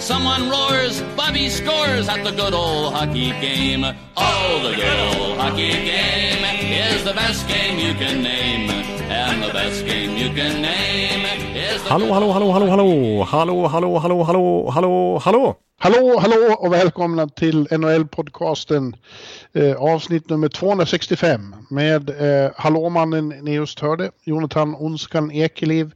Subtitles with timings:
[0.00, 3.84] Someone roars, Bobby scores at the good old hockey game.
[4.16, 6.42] Oh, the good old hockey game
[6.72, 8.70] is the best game you can name.
[9.10, 13.68] And the best game you can name is the Hallå, hallå, hallå, hallå, hallå, hallå,
[13.68, 15.56] hallå, hallå, hallå, hallå, hallå.
[15.78, 18.96] Hallå, hallå och välkomna till NHL-podcasten
[19.52, 25.92] eh, avsnitt nummer 265 med eh, hallåmannen ni just hörde, Jonathan Onskan Ekeliv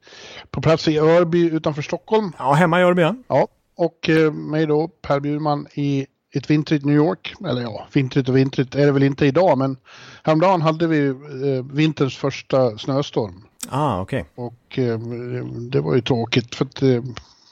[0.50, 2.32] på plats i Örby utanför Stockholm.
[2.38, 3.14] Ja, hemma i Örby, ja.
[3.28, 7.34] Ja, och eh, mig då, Per Bjurman i ett vintrigt New York.
[7.46, 9.77] Eller ja, vintrigt och vintrigt är det väl inte idag, men
[10.23, 13.45] häromdagen hade vi eh, vinterns första snöstorm.
[13.69, 14.24] Ah, okej.
[14.34, 14.98] Och eh,
[15.70, 17.02] det var ju tråkigt för att eh,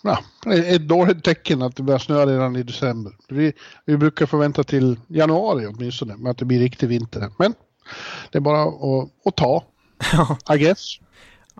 [0.03, 0.19] ja,
[0.55, 3.13] ett dåligt tecken att det börjar snöa redan i december.
[3.29, 3.53] Vi,
[3.85, 7.31] vi brukar förvänta till januari åtminstone med att det blir riktig vinter.
[7.39, 7.55] Men
[8.31, 9.65] det är bara att, att ta,
[10.55, 10.99] I guess.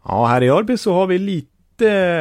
[0.05, 1.52] Ja, här i Örby så har vi lite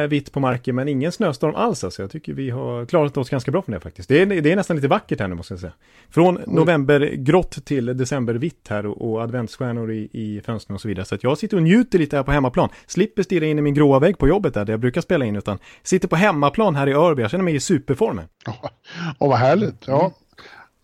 [0.06, 2.02] vitt på marken men ingen snöstorm alls alltså.
[2.02, 4.08] Jag tycker vi har klarat oss ganska bra från det faktiskt.
[4.08, 5.72] Det är, det är nästan lite vackert här nu måste jag säga.
[6.10, 11.04] Från novembergrått till decembervitt här och, och adventsstjärnor i, i fönstren och så vidare.
[11.04, 12.68] Så jag sitter och njuter lite här på hemmaplan.
[12.86, 15.36] Slipper stirra in i min gråa vägg på jobbet där, där jag brukar spela in
[15.36, 17.22] utan sitter på hemmaplan här i Örby.
[17.22, 18.24] Jag känner mig i superformen.
[18.44, 18.70] Ja,
[19.18, 19.86] och vad härligt.
[19.86, 20.12] Ja.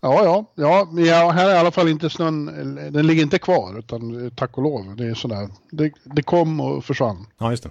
[0.01, 2.45] Ja, ja, ja, ja, här är i alla fall inte snön,
[2.91, 4.95] den ligger inte kvar utan tack och lov.
[4.95, 7.25] Det är sådär, det, det kom och försvann.
[7.37, 7.69] Ja, just det.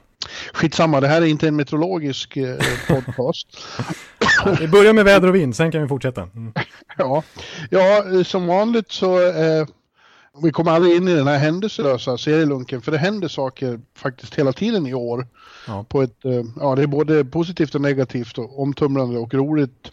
[0.52, 2.56] Skitsamma, det här är inte en meteorologisk eh,
[2.88, 3.46] podcast.
[4.60, 6.22] Vi börjar med väder och vind, sen kan vi fortsätta.
[6.22, 6.52] Mm.
[6.98, 7.22] ja.
[7.70, 9.66] ja, som vanligt så eh,
[10.42, 14.52] vi kommer aldrig in i den här händelselösa serielunken för det händer saker faktiskt hela
[14.52, 15.26] tiden i år.
[15.66, 15.84] Ja.
[15.88, 19.92] På ett, eh, ja, det är både positivt och negativt och omtumlande och roligt.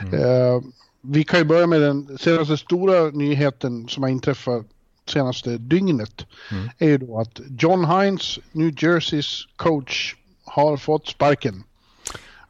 [0.00, 0.62] Mm.
[1.02, 4.66] Vi kan ju börja med den senaste stora nyheten som har inträffat
[5.08, 6.26] senaste dygnet.
[6.50, 6.68] Mm.
[6.78, 10.14] är ju då att John Hines, New Jerseys coach,
[10.44, 11.64] har fått sparken.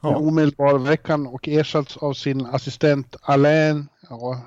[0.00, 0.10] Ja.
[0.10, 4.40] Med omedelbar veckan och ersatts av sin assistent Alain, ja,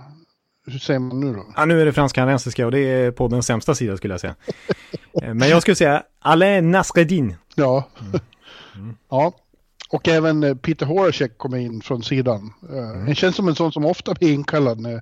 [0.67, 1.45] hur säger man nu då?
[1.55, 4.35] Ja, nu är det fransk-kanadensiska och det är på den sämsta sidan skulle jag säga.
[5.21, 7.35] Eh, Men jag skulle säga Alain Nasreddin.
[7.55, 7.89] Ja.
[8.75, 8.95] Mm.
[9.09, 9.33] ja.
[9.89, 12.53] Och även eh, Peter Horacek kommer in från sidan.
[12.69, 13.05] Mm.
[13.05, 15.01] Det känns som en sån som ofta blir inkallad när,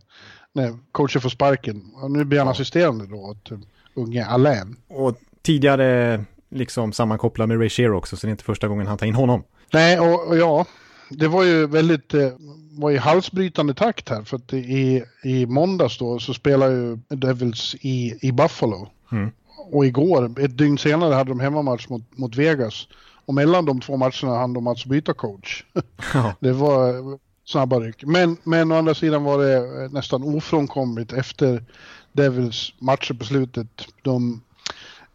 [0.53, 1.81] när coachen får sparken.
[1.95, 3.59] Och nu blir han assisterande då åt uh,
[3.93, 4.75] unge Alain.
[4.88, 8.97] Och tidigare liksom sammankopplad med Ray Shero också, så det är inte första gången han
[8.97, 9.43] tar in honom.
[9.73, 10.66] Nej, och, och ja,
[11.09, 12.29] det var ju väldigt, eh,
[12.72, 14.23] var ju halsbrytande takt här.
[14.23, 18.89] För att i, i måndags då så spelar ju Devils i, i Buffalo.
[19.11, 19.31] Mm.
[19.72, 22.88] Och igår, ett dygn senare, hade de hemmamatch mot, mot Vegas.
[23.25, 25.66] Och mellan de två matcherna hann de alltså byta coach.
[26.13, 26.34] Ja.
[26.39, 28.03] det var eh, snabba ryck.
[28.03, 31.63] Men, men å andra sidan var det eh, nästan ofrånkomligt efter
[32.11, 33.88] Devils matcher på slutet.
[34.01, 34.41] De,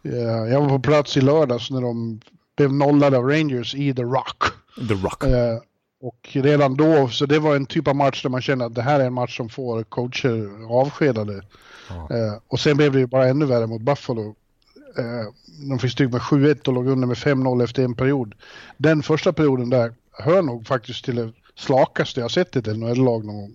[0.03, 2.21] eh, jag var på plats i lördags när de
[2.57, 4.43] blev nollade av Rangers i The Rock.
[4.87, 5.23] The Rock.
[5.23, 5.59] Eh,
[6.01, 8.81] och redan då, så det var en typ av match där man känner att det
[8.81, 11.43] här är en match som får coacher avskedade.
[11.89, 12.15] Ja.
[12.15, 14.35] Eh, och sen blev det ju bara ännu värre mot Buffalo.
[14.97, 15.33] Eh,
[15.69, 18.35] de fick stryk med 7-1 och låg under med 5-0 efter en period.
[18.77, 23.25] Den första perioden där hör nog faktiskt till det slakaste jag sett i ett NHL-lag
[23.25, 23.51] någon gång.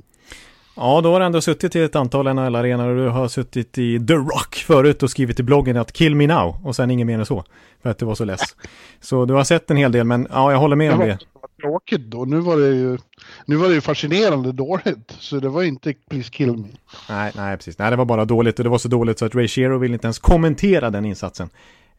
[0.76, 4.06] Ja, då har du ändå suttit i ett antal NHL-arenor och du har suttit i
[4.06, 7.18] The Rock förut och skrivit i bloggen att kill me now och sen inget mer
[7.18, 7.44] än så.
[7.82, 8.40] För att det var så less.
[9.00, 11.18] Så du har sett en hel del, men ja, jag håller med om det.
[11.64, 12.24] Tråkigt då.
[12.24, 12.98] Nu var det ju,
[13.46, 15.16] nu var det ju fascinerande dåligt.
[15.18, 16.68] Så det var inte please kill me.
[17.08, 17.78] Nej, nej, precis.
[17.78, 19.94] Nej, det var bara dåligt och det var så dåligt så att Ray Shero ville
[19.94, 21.48] inte ens kommentera den insatsen.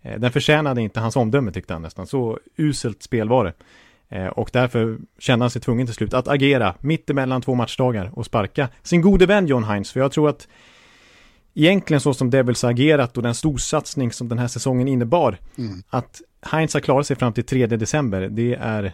[0.01, 2.07] Eh, Den förtjänade inte hans omdöme tyckte han nästan.
[2.07, 3.53] Så uselt spel var det.
[4.09, 8.11] Eh, Och därför kände han sig tvungen till slut att agera mitt emellan två matchdagar
[8.13, 9.91] och sparka sin gode vän John Hines.
[9.91, 10.47] För jag tror att
[11.53, 15.83] egentligen så som Devils har agerat och den storsatsning som den här säsongen innebar, Mm.
[15.89, 18.93] att Heinz har klarat sig fram till 3 december, det är,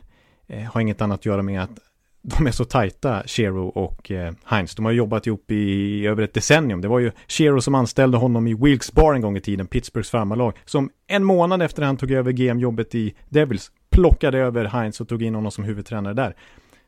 [0.51, 1.80] Eh, har inget annat att göra med att
[2.21, 4.75] de är så tajta, Shero och eh, Heinz.
[4.75, 6.81] De har jobbat ihop i över ett decennium.
[6.81, 10.09] Det var ju Shero som anställde honom i Wilkes Bar en gång i tiden, Pittsburghs
[10.09, 15.07] farmarlag, som en månad efter han tog över GM-jobbet i Devils plockade över Heinz och
[15.07, 16.36] tog in honom som huvudtränare där.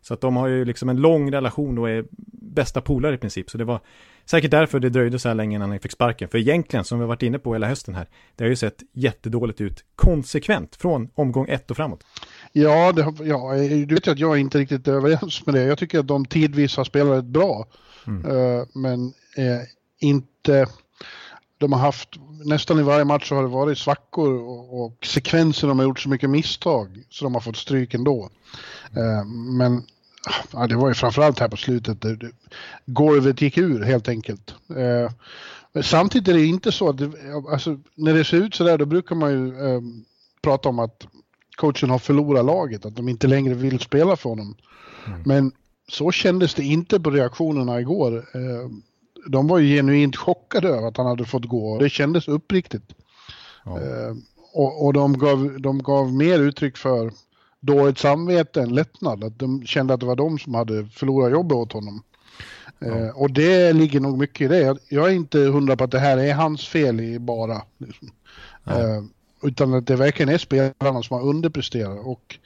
[0.01, 2.05] Så att de har ju liksom en lång relation och är
[2.53, 3.49] bästa polare i princip.
[3.49, 3.79] Så det var
[4.25, 6.29] säkert därför det dröjde så här länge innan han fick sparken.
[6.29, 8.83] För egentligen, som vi har varit inne på hela hösten här, det har ju sett
[8.93, 12.03] jättedåligt ut konsekvent från omgång ett och framåt.
[12.55, 15.63] Ja, det, ja, du vet ju att jag är inte riktigt överens med det.
[15.63, 17.65] Jag tycker att de tidvis har spelat rätt bra.
[18.07, 18.25] Mm.
[18.25, 19.61] Eh, men eh,
[19.99, 20.67] inte
[21.57, 22.09] de har haft,
[22.45, 25.99] nästan i varje match så har det varit svackor och, och sekvenser de har gjort
[25.99, 28.29] så mycket misstag så de har fått stryk ändå.
[28.95, 29.25] Eh,
[29.57, 29.83] men
[30.53, 32.31] ja, det var ju framförallt här på slutet, det, det,
[32.85, 34.55] golvet gick ur helt enkelt.
[34.75, 35.11] Eh,
[35.83, 37.11] samtidigt är det inte så att, det,
[37.51, 39.81] alltså, när det ser ut sådär då brukar man ju eh,
[40.41, 41.07] prata om att
[41.55, 44.55] coachen har förlorat laget, att de inte längre vill spela för honom.
[45.07, 45.21] Mm.
[45.25, 45.51] Men
[45.87, 48.17] så kändes det inte på reaktionerna igår.
[48.17, 48.69] Eh,
[49.27, 51.79] de var ju genuint chockade över att han hade fått gå.
[51.79, 52.93] Det kändes uppriktigt.
[53.65, 53.79] Ja.
[53.81, 54.15] Eh,
[54.53, 57.11] och, och de, gav, de gav mer uttryck för
[57.59, 59.23] dåligt samvete än lättnad.
[59.23, 62.03] Att de kände att det var de som hade förlorat jobbet åt honom.
[62.79, 62.87] Ja.
[62.87, 64.77] Eh, och det ligger nog mycket i det.
[64.89, 67.61] Jag är inte hundra på att det här är hans fel i bara.
[67.77, 68.11] Liksom.
[68.63, 69.03] Ja.
[69.43, 71.99] Utan att det verkligen är spelarna som har underpresterat.
[72.05, 72.37] Och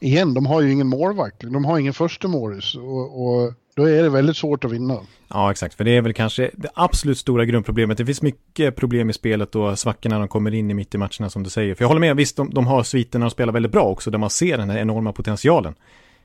[0.00, 1.40] igen, de har ju ingen målvakt.
[1.40, 2.74] De har ingen första målis.
[2.74, 4.98] Och, och då är det väldigt svårt att vinna.
[5.28, 5.74] Ja, exakt.
[5.74, 7.98] För det är väl kanske det absolut stora grundproblemet.
[7.98, 11.30] Det finns mycket problem i spelet och svackorna de kommer in i mitt i matcherna
[11.30, 11.74] som du säger.
[11.74, 14.18] För jag håller med, visst de, de har sviterna och spelar väldigt bra också, där
[14.18, 15.74] man ser den här enorma potentialen.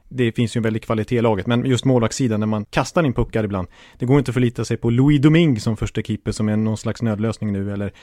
[0.10, 3.14] Det finns ju en väldig kvalitet i laget, men just målvaktssidan när man kastar in
[3.14, 3.68] puckar ibland.
[4.00, 6.78] Det går inte att förlita sig på Louis Domingue som första keeper som är någon
[6.78, 7.94] slags nödlösning nu, eller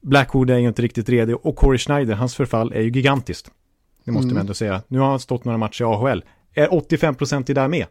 [0.00, 3.50] Blackwood är ju inte riktigt redo och Corey Schneider, hans förfall är ju gigantiskt.
[4.04, 4.34] Det måste mm.
[4.34, 4.82] man ändå säga.
[4.88, 6.24] Nu har han stått några matcher i AHL.
[6.54, 7.86] Är 85% i där med?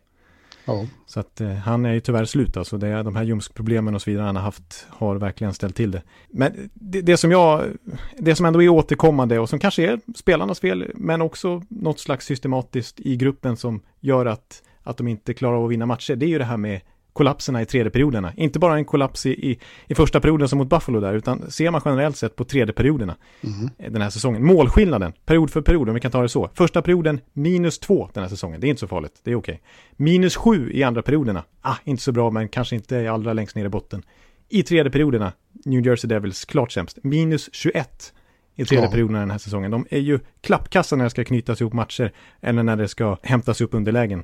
[0.65, 0.85] Ja.
[1.05, 2.77] Så att eh, han är ju tyvärr slut alltså.
[2.77, 5.91] Det är de här ljumskproblemen och så vidare han har haft har verkligen ställt till
[5.91, 6.01] det.
[6.29, 7.63] Men det, det, som jag,
[8.17, 12.25] det som ändå är återkommande och som kanske är spelarnas fel, men också något slags
[12.25, 16.25] systematiskt i gruppen som gör att, att de inte klarar av att vinna matcher, det
[16.25, 16.81] är ju det här med
[17.19, 18.33] kollapserna i tredje perioderna.
[18.35, 21.71] Inte bara en kollaps i, i, i, första perioden som mot Buffalo där, utan ser
[21.71, 23.69] man generellt sett på tredje perioderna mm.
[23.93, 24.45] den här säsongen.
[24.45, 26.49] Målskillnaden, period för period, om vi kan ta det så.
[26.53, 29.61] Första perioden minus två den här säsongen, det är inte så farligt, det är okej.
[29.91, 33.65] Minus sju i andra perioderna, ah, inte så bra, men kanske inte allra längst ner
[33.65, 34.03] i botten.
[34.49, 35.31] I tredje perioderna,
[35.65, 36.97] New Jersey Devils, klart sämst.
[37.03, 38.13] Minus 21
[38.55, 38.91] i tredje ja.
[38.91, 39.71] perioden den här säsongen.
[39.71, 42.11] De är ju klappkassa när det ska knytas ihop matcher
[42.41, 44.23] eller när det ska hämtas upp underlägen.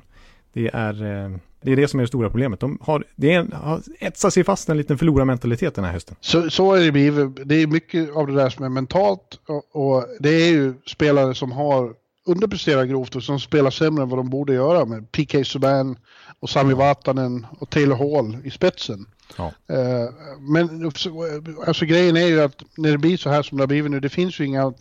[0.52, 2.60] Det är, eh, det är det som är det stora problemet.
[2.60, 6.16] De har, det är, har etsat sig fast en liten förlorarmentalitet den här hösten.
[6.20, 7.48] Så, så är det blivit.
[7.48, 11.34] Det är mycket av det där som är mentalt och, och det är ju spelare
[11.34, 11.94] som har
[12.26, 15.98] underpresterat grovt och som spelar sämre än vad de borde göra med PK Subban
[16.40, 19.06] och Sami Vatanen och Taylor Hall i spetsen.
[19.36, 19.44] Ja.
[19.70, 20.10] Uh,
[20.40, 20.92] men
[21.66, 24.00] alltså grejen är ju att när det blir så här som det har blivit nu,
[24.00, 24.72] det finns ju inga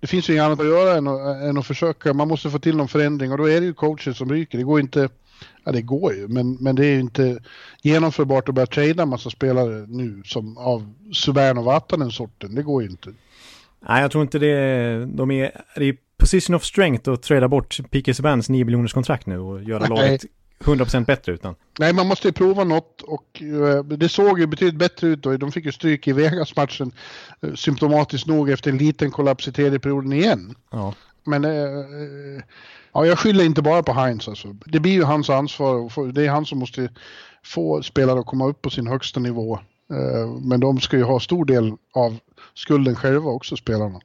[0.00, 2.12] det finns ju inget annat att göra än att, än att försöka.
[2.12, 4.58] Man måste få till någon förändring och då är det ju coacher som ryker.
[4.58, 5.08] Det går inte,
[5.64, 7.38] ja det går ju, men, men det är ju inte
[7.82, 12.54] genomförbart att börja trada en massa spelare nu som av Subban och Vatanen sorten.
[12.54, 13.14] Det går ju inte.
[13.88, 15.06] Nej, jag tror inte det.
[15.06, 18.14] De är i position of strength att trada bort P.K.
[18.14, 20.24] Subans 9 miljoners kontrakt nu och göra laget
[20.64, 21.54] 100% bättre utan.
[21.78, 25.36] Nej, man måste ju prova något och uh, det såg ju betydligt bättre ut då.
[25.36, 26.92] De fick ju stryk i Vegas-matchen
[27.44, 30.54] uh, symptomatiskt nog efter en liten kollaps i tredje perioden igen.
[30.70, 30.94] Ja.
[31.24, 32.42] Men uh,
[32.96, 34.48] ja, jag skyller inte bara på Heinz alltså.
[34.66, 36.88] Det blir ju hans ansvar det är han som måste
[37.44, 39.58] få spelare att komma upp på sin högsta nivå.
[39.90, 42.16] Eh, men de ska ju ha stor del av
[42.54, 44.00] skulden själva också, spelarna.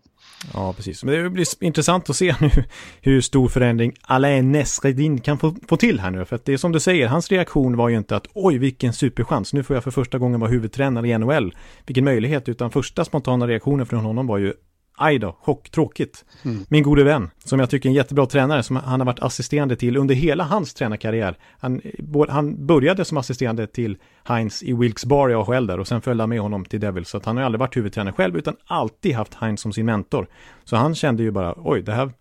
[0.53, 1.03] Ja, precis.
[1.03, 2.49] Men det blir intressant att se nu
[3.01, 6.25] hur stor förändring Alain Nesredin kan få, få till här nu.
[6.25, 8.93] För att det är som du säger, hans reaktion var ju inte att oj, vilken
[8.93, 11.55] superchans, nu får jag för första gången vara huvudtränare i NHL.
[11.85, 14.53] Vilken möjlighet, utan första spontana reaktionen från honom var ju
[14.97, 16.25] aj då, chock, tråkigt.
[16.43, 16.65] Mm.
[16.69, 19.75] Min gode vän, som jag tycker är en jättebra tränare, som han har varit assisterande
[19.75, 21.37] till under hela hans tränarkarriär.
[21.59, 21.81] Han,
[22.29, 26.21] han började som assisterande till Heinz i Wilkes Bar i AHL där och sen följde
[26.21, 27.09] han med honom till Devils.
[27.09, 30.27] Så att han har aldrig varit huvudtränare själv, utan alltid haft Heinz som sin mentor.
[30.63, 32.11] Så han kände ju bara, oj, det här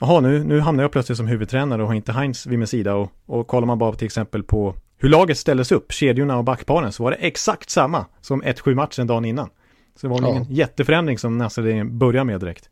[0.00, 2.94] Jaha, nu, nu hamnar jag plötsligt som huvudtränare och har inte Heinz vid min sida
[2.94, 6.92] och, och kollar man bara till exempel på hur laget ställdes upp, kedjorna och backparen,
[6.92, 9.50] så var det exakt samma som 1-7 matchen dagen innan.
[10.00, 10.28] Så det var ja.
[10.28, 12.68] ingen jätteförändring som Nasreddin börjar med direkt.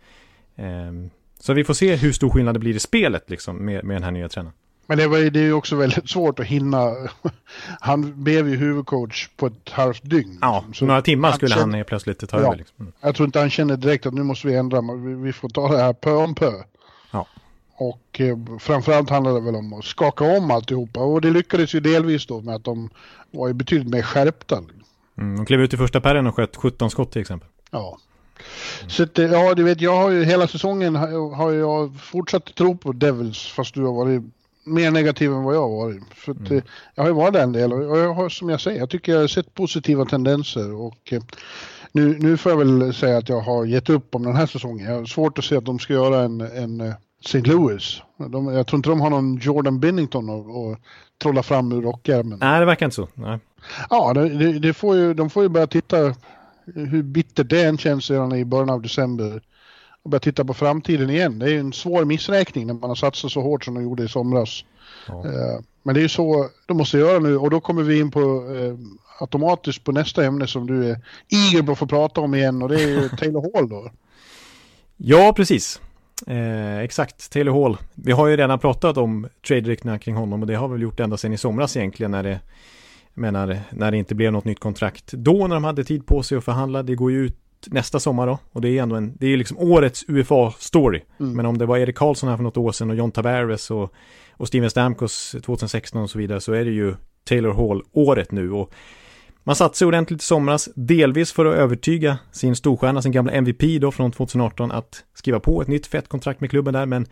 [0.57, 3.97] Um, så vi får se hur stor skillnad det blir i spelet liksom med, med
[3.97, 4.55] den här nya tränaren.
[4.87, 6.93] Men det, var, det är ju också väldigt svårt att hinna.
[7.81, 10.39] Han blev ju huvudcoach på ett halvt dygn.
[10.41, 12.57] Ja, så några timmar han skulle känner, han plötsligt ta ja, över.
[12.57, 12.77] Liksom.
[12.81, 12.93] Mm.
[13.01, 15.69] Jag tror inte han känner direkt att nu måste vi ändra, vi, vi får ta
[15.73, 16.53] det här pö om pö.
[17.11, 17.27] Ja.
[17.77, 21.81] Och eh, framförallt handlar det väl om att skaka om alltihopa och det lyckades ju
[21.81, 22.91] delvis då med att de
[23.31, 24.63] var ju betydligt mer skärpta.
[25.19, 27.49] Mm, de klev ut i första perren och sköt 17 skott till exempel.
[27.71, 27.99] Ja.
[28.81, 28.91] Mm.
[28.91, 30.95] Så att, ja, du vet, jag har ju hela säsongen
[31.35, 34.23] har jag fortsatt tro på Devils fast du har varit
[34.65, 36.03] mer negativ än vad jag har varit.
[36.15, 36.63] För att, mm.
[36.95, 39.13] Jag har ju varit där en del och jag har, som jag säger, jag tycker
[39.13, 41.23] jag har sett positiva tendenser och eh,
[41.93, 44.87] nu, nu får jag väl säga att jag har gett upp om den här säsongen.
[44.87, 46.95] Jag har svårt att se att de ska göra en, en eh,
[47.25, 47.41] St.
[47.41, 48.03] Louis.
[48.17, 50.79] De, jag tror inte de har någon Jordan Binnington att
[51.23, 52.39] trolla fram ur rockärmen.
[52.39, 53.09] Nej, det verkar inte så.
[53.15, 53.39] Nej.
[53.91, 56.15] Ja, det, det, får ju, de får ju börja titta
[56.75, 59.43] hur bittert det än känns redan i början av december
[60.03, 61.39] och börja titta på framtiden igen.
[61.39, 64.05] Det är ju en svår missräkning när man har satsat så hårt som de gjorde
[64.05, 64.65] i somras.
[65.09, 65.25] Ja.
[65.27, 68.11] Eh, men det är ju så de måste göra nu och då kommer vi in
[68.11, 68.75] på eh,
[69.21, 72.69] automatiskt på nästa ämne som du är eager på att få prata om igen och
[72.69, 73.91] det är ju Taylor Hall då.
[74.97, 75.81] Ja, precis.
[76.27, 77.77] Eh, exakt, Taylor Hall.
[77.95, 81.01] Vi har ju redan pratat om trade kring honom och det har vi väl gjort
[81.01, 82.41] ända sedan i somras egentligen när det
[83.17, 85.13] menar, när det inte blev något nytt kontrakt.
[85.13, 88.27] Då när de hade tid på sig att förhandla, det går ju ut nästa sommar
[88.27, 88.39] då.
[88.53, 91.01] Och det är ändå en, det är liksom årets UFA-story.
[91.21, 91.33] Mm.
[91.33, 93.93] Men om det var Erik Karlsson här för något år sedan och John Tavares och,
[94.33, 96.95] och Steven Stamkos 2016 och så vidare så är det ju
[97.25, 98.53] Taylor Hall-året nu.
[98.53, 98.73] Och
[99.45, 103.93] man sig ordentligt i somras, delvis för att övertyga sin storstjärna, sin gamla MVP då
[103.93, 107.07] från 2018 att skriva på ett nytt fett kontrakt med klubben där, men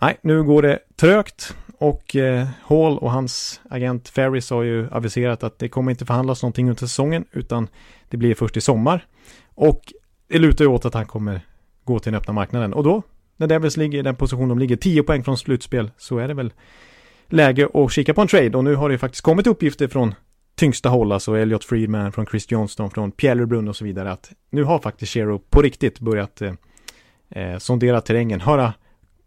[0.00, 5.42] nej, nu går det trögt och eh, Hall och hans agent Ferris har ju aviserat
[5.42, 7.68] att det kommer inte förhandlas någonting under säsongen, utan
[8.08, 9.06] det blir först i sommar.
[9.54, 9.92] Och
[10.28, 11.40] det lutar ju åt att han kommer
[11.84, 12.72] gå till den öppna marknaden.
[12.74, 13.02] Och då,
[13.36, 16.34] när Devils ligger i den position de ligger, 10 poäng från slutspel, så är det
[16.34, 16.52] väl
[17.28, 18.58] läge att kika på en trade.
[18.58, 20.14] Och nu har det ju faktiskt kommit uppgifter från
[20.54, 24.32] tyngsta håll, alltså Elliot Friedman, från Chris Johnston, från Pierre Lebrun och så vidare, att
[24.50, 26.52] nu har faktiskt Shero på riktigt börjat eh,
[27.30, 28.72] eh sondera terrängen, höra,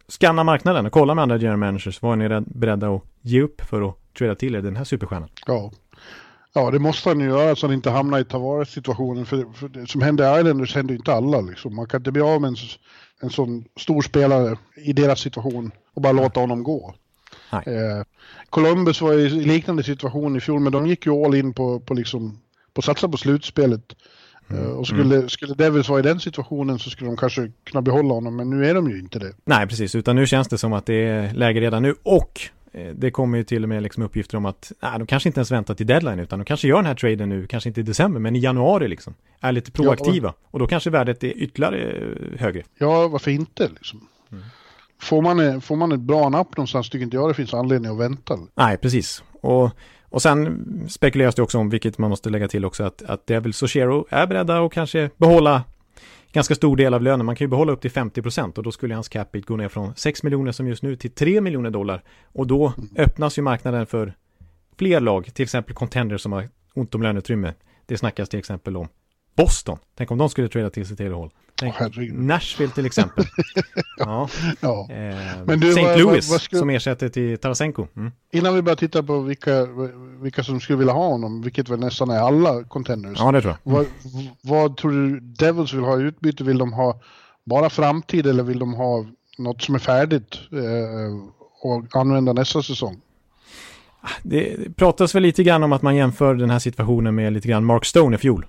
[0.08, 3.62] skanna marknaden och kolla med andra general managers, vad är ni beredda att ge upp
[3.62, 5.30] för att trada till er den här superstjärnan?
[5.46, 5.72] Ja,
[6.56, 9.26] Ja, det måste han ju göra så han inte hamnar i Tavares situationen.
[9.26, 11.42] För, för det som hände i Islanders händer ju inte alla.
[11.42, 11.76] Liksom.
[11.76, 12.56] Man kan inte bli av med en,
[13.22, 16.96] en sån stor spelare i deras situation och bara låta honom gå.
[17.52, 18.06] Eh,
[18.50, 21.94] Columbus var i liknande situation i fjol, men de gick ju all in på, på,
[21.94, 22.40] liksom,
[22.74, 23.96] på att satsa på slutspelet.
[24.50, 24.64] Mm.
[24.64, 25.30] Uh, och skulle, mm.
[25.30, 28.66] skulle Devils vara i den situationen så skulle de kanske kunna behålla honom, men nu
[28.66, 29.34] är de ju inte det.
[29.46, 32.94] Nej, precis, utan nu känns det som att det är läge redan nu och Eh,
[32.96, 35.52] det kommer ju till och med liksom uppgifter om att nej, de kanske inte ens
[35.52, 38.20] väntar till deadline utan de kanske gör den här traden nu, kanske inte i december
[38.20, 39.14] men i januari liksom.
[39.40, 40.54] Är lite proaktiva ja, och...
[40.54, 42.64] och då kanske värdet är ytterligare eh, högre.
[42.78, 44.08] Ja, varför inte liksom.
[44.32, 44.44] Mm.
[45.02, 48.00] Får, man, får man ett bra napp någonstans tycker inte jag det finns anledning att
[48.00, 48.40] vänta.
[48.56, 49.24] Nej, precis.
[49.42, 49.72] Och,
[50.14, 53.54] och sen spekuleras det också om, vilket man måste lägga till också, att, att Devil
[53.54, 55.64] Sochero är beredda att kanske behålla
[56.32, 57.26] ganska stor del av lönen.
[57.26, 59.70] Man kan ju behålla upp till 50 procent och då skulle hans capita gå ner
[59.70, 62.04] från 6 miljoner som just nu till 3 miljoner dollar.
[62.24, 64.14] Och då öppnas ju marknaden för
[64.78, 67.54] fler lag, till exempel contenders som har ont om löneutrymme.
[67.86, 68.88] Det snackas till exempel om
[69.36, 69.78] Boston.
[69.96, 71.32] Tänk om de skulle trada till sig till håll.
[71.56, 73.26] Tänk oh, Nashville till exempel.
[73.98, 74.30] ja.
[74.60, 74.88] ja.
[74.90, 75.98] Eh, Men du, St.
[75.98, 76.60] Louis vad, vad skulle...
[76.60, 77.88] som ersätter till Tarasenko.
[77.96, 78.12] Mm.
[78.32, 79.68] Innan vi börjar titta på vilka,
[80.22, 83.20] vilka som skulle vilja ha honom, vilket väl nästan är alla contenders.
[83.20, 83.74] Ja, det tror jag.
[83.74, 83.88] Mm.
[84.04, 86.44] Vad, vad tror du Devils vill ha i utbyte?
[86.44, 87.00] Vill de ha
[87.44, 89.06] bara framtid eller vill de ha
[89.38, 91.30] något som är färdigt eh,
[91.62, 93.02] och använda nästa säsong?
[94.24, 97.66] Det pratas väl lite grann om att man jämför den här situationen med lite grann
[97.66, 98.46] Mark Stone i fjol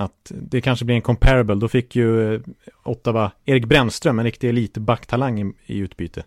[0.00, 1.54] att det kanske blir en comparable.
[1.54, 2.40] Då fick ju eh,
[2.84, 6.24] Ottawa Erik Brännström, en riktig elitbacktalang i, i utbyte.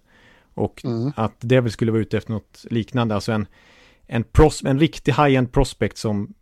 [0.53, 1.11] Och mm.
[1.15, 3.47] att det väl skulle vara ute efter något liknande, alltså en,
[4.07, 6.33] en, pros, en riktig high-end prospect som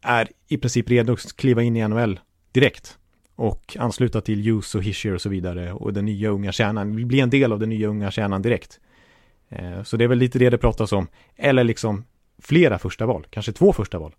[0.00, 2.20] är i princip redo att kliva in i NHL
[2.52, 2.98] direkt.
[3.34, 5.72] Och ansluta till Hughes och Hischer och så vidare.
[5.72, 8.80] Och den nya unga kärnan, bli en del av den nya unga kärnan direkt.
[9.48, 11.08] Eh, så det är väl lite det det pratas om.
[11.36, 12.04] Eller liksom
[12.38, 14.14] flera första val, kanske två första val.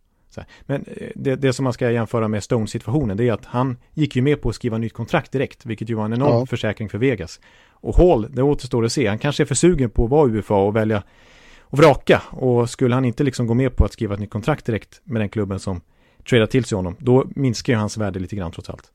[0.62, 4.16] Men eh, det, det, som man ska jämföra med Stone-situationen det är att han gick
[4.16, 6.46] ju med på att skriva nytt kontrakt direkt, vilket ju var en enorm ja.
[6.46, 7.40] försäkring för Vegas.
[7.72, 10.56] Och Hall, det återstår att se, han kanske är för sugen på att vara UFA
[10.56, 11.04] och välja
[11.60, 12.22] och vraka.
[12.30, 15.22] Och skulle han inte liksom gå med på att skriva ett nytt kontrakt direkt med
[15.22, 15.82] den klubben som
[16.30, 18.92] tradar till sig honom, då minskar ju hans värde lite grann trots allt.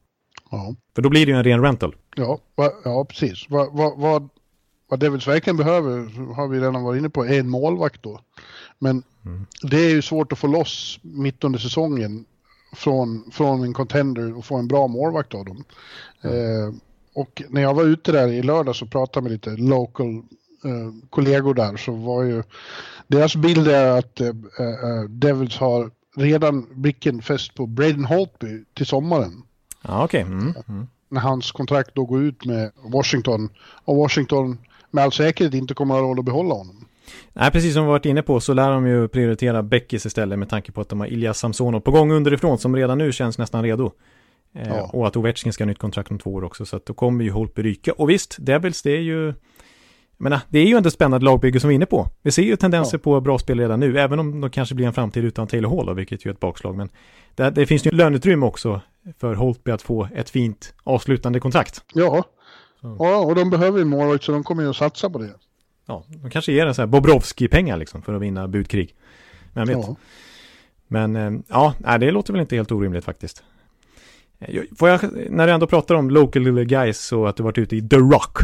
[0.50, 0.74] Ja.
[0.94, 1.96] För då blir det ju en ren rental.
[2.16, 3.50] Ja, va, ja precis.
[3.50, 4.28] Va, va, vad,
[4.88, 5.90] vad Devils verkligen behöver,
[6.34, 8.20] har vi redan varit inne på, är en målvakt då.
[8.78, 9.46] Men mm.
[9.62, 12.24] det är ju svårt att få loss mitt under säsongen
[12.72, 15.64] från, från en contender och få en bra målvakt av dem.
[16.22, 16.36] Mm.
[16.36, 16.74] Eh,
[17.14, 20.14] och när jag var ute där i lördag så pratade med lite local
[20.64, 22.42] eh, kollegor där så var ju
[23.06, 28.86] deras bild är att eh, eh Devils har redan blicken fäst på Braden Holtby till
[28.86, 29.42] sommaren.
[29.82, 30.24] Ja, okej.
[30.24, 30.34] Okay.
[30.34, 30.54] Mm.
[30.68, 30.86] Mm.
[31.08, 33.48] När hans kontrakt då går ut med Washington
[33.84, 34.58] och Washington
[34.90, 36.83] med all säkerhet inte kommer att ha råd att behålla honom.
[37.32, 40.48] Nej, precis som vi varit inne på så lär de ju prioritera Beckis istället med
[40.48, 43.62] tanke på att de har Ilja Samsonov på gång underifrån som redan nu känns nästan
[43.62, 43.92] redo.
[44.54, 44.90] Eh, ja.
[44.92, 47.24] Och att Ovechkin ska ha nytt kontrakt om två år också så att då kommer
[47.24, 47.92] ju Holtby ryka.
[47.92, 49.34] Och visst, Devils det är ju
[50.16, 52.08] menar, det är ju ändå spännande lagbygge som vi är inne på.
[52.22, 53.02] Vi ser ju tendenser ja.
[53.02, 55.94] på bra spel redan nu, även om de kanske blir en framtid utan Taylor Hall,
[55.94, 56.76] vilket ju är ett bakslag.
[56.76, 56.88] Men
[57.34, 58.80] det, det finns ju löneutrymme också
[59.18, 61.82] för Holtby att få ett fint avslutande kontrakt.
[61.94, 62.24] Ja,
[62.80, 65.34] ja och de behöver ju målvakt så de kommer ju att satsa på det
[65.86, 68.94] ja, de kanske ger en sån här Bobrovski-pengar liksom för att vinna budkrig.
[69.52, 69.86] Men jag vet.
[69.86, 69.96] Ja.
[70.86, 73.42] Men eh, ja, det låter väl inte helt orimligt faktiskt.
[74.38, 75.00] Eh, får jag,
[75.30, 78.38] när du ändå pratar om local guys så att du varit ute i The Rock.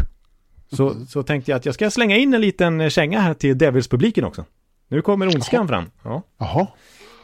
[0.71, 1.05] Så, mm.
[1.05, 4.45] så tänkte jag att jag ska slänga in en liten känga här till Devils-publiken också.
[4.87, 5.67] Nu kommer ondskan Jaha.
[5.67, 5.91] fram.
[6.03, 6.21] Ja.
[6.37, 6.67] Jaha.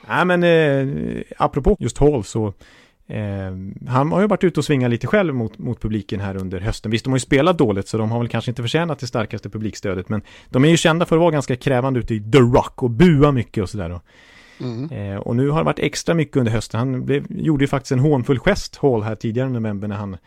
[0.07, 2.53] Nej men eh, apropå just Hall så
[3.07, 6.59] eh, han har ju varit ute och svingat lite själv mot, mot publiken här under
[6.59, 6.91] hösten.
[6.91, 9.49] Visst, de har ju spelat dåligt så de har väl kanske inte förtjänat det starkaste
[9.49, 12.83] publikstödet men de är ju kända för att vara ganska krävande ute i The Rock
[12.83, 13.99] och bua mycket och sådär.
[14.59, 14.91] Mm.
[14.91, 16.79] Eh, och nu har det varit extra mycket under hösten.
[16.79, 20.17] Han blev, gjorde ju faktiskt en hånfull gest, Hall, här tidigare i november när han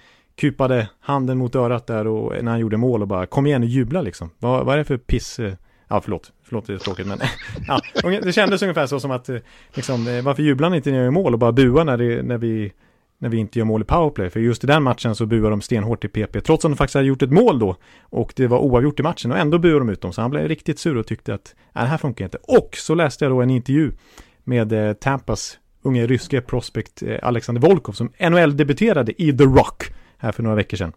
[0.40, 3.68] kupade handen mot örat där och när han gjorde mål och bara kom igen och
[3.68, 4.30] jubla liksom.
[4.38, 5.38] Vad, vad är det för piss?
[5.38, 5.52] Eh,
[5.90, 7.18] ja, förlåt, förlåt det är tråkigt men
[7.66, 7.80] ja,
[8.23, 9.37] det kändes ungefär så som att eh,
[9.75, 12.23] liksom, eh, varför jublar ni inte när ni gör mål och bara buar när, det,
[12.23, 12.73] när vi
[13.20, 14.30] när vi inte gör mål i powerplay.
[14.30, 16.94] För just i den matchen så buar de stenhårt i PP, trots att de faktiskt
[16.94, 17.76] hade gjort ett mål då.
[18.02, 20.12] Och det var oavgjort i matchen och ändå buar de ut dem.
[20.12, 22.38] Så han blev riktigt sur och tyckte att det här funkar inte.
[22.42, 23.92] Och så läste jag då en intervju
[24.44, 29.85] med eh, Tampas unge ryske prospect eh, Alexander Volkov som NHL-debuterade i The Rock
[30.18, 30.92] här för några veckor sedan.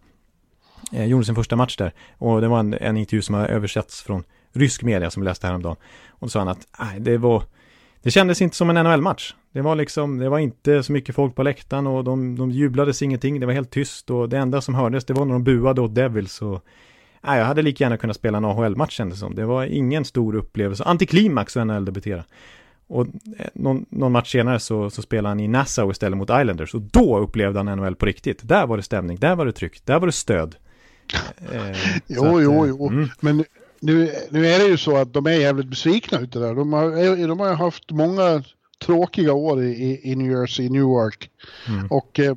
[0.92, 4.02] Eh, gjorde sin första match där och det var en, en intervju som har översatts
[4.02, 4.24] från
[4.54, 5.76] rysk media som läste häromdagen.
[6.08, 7.42] Och då sa han att nej, det var
[8.04, 9.34] det kändes inte som en NHL-match.
[9.52, 13.02] Det var liksom, det var inte så mycket folk på läktaren och de, de jublades
[13.02, 13.40] ingenting.
[13.40, 15.94] Det var helt tyst och det enda som hördes det var när de buade åt
[15.94, 16.64] Devils och
[17.20, 19.34] nej, jag hade lika gärna kunnat spela en AHL-match kändes som.
[19.34, 20.84] Det var ingen stor upplevelse.
[20.84, 22.24] Antiklimax och NHL-debutera.
[22.86, 23.06] Och
[23.38, 26.80] eh, någon, någon, match senare så, så spelade han i Nassau istället mot Islanders och
[26.80, 28.48] då upplevde han NHL på riktigt.
[28.48, 30.56] Där var det stämning, där var det tryck, där var det stöd.
[31.52, 33.08] Eh, jo, att, jo, jo, mm.
[33.20, 33.44] men
[33.84, 36.54] nu, nu är det ju så att de är jävligt besvikna ute där.
[36.54, 38.42] De har, de har haft många
[38.78, 41.30] tråkiga år i, i New Jersey, Newark.
[41.68, 41.86] Mm.
[41.86, 42.36] Och eh,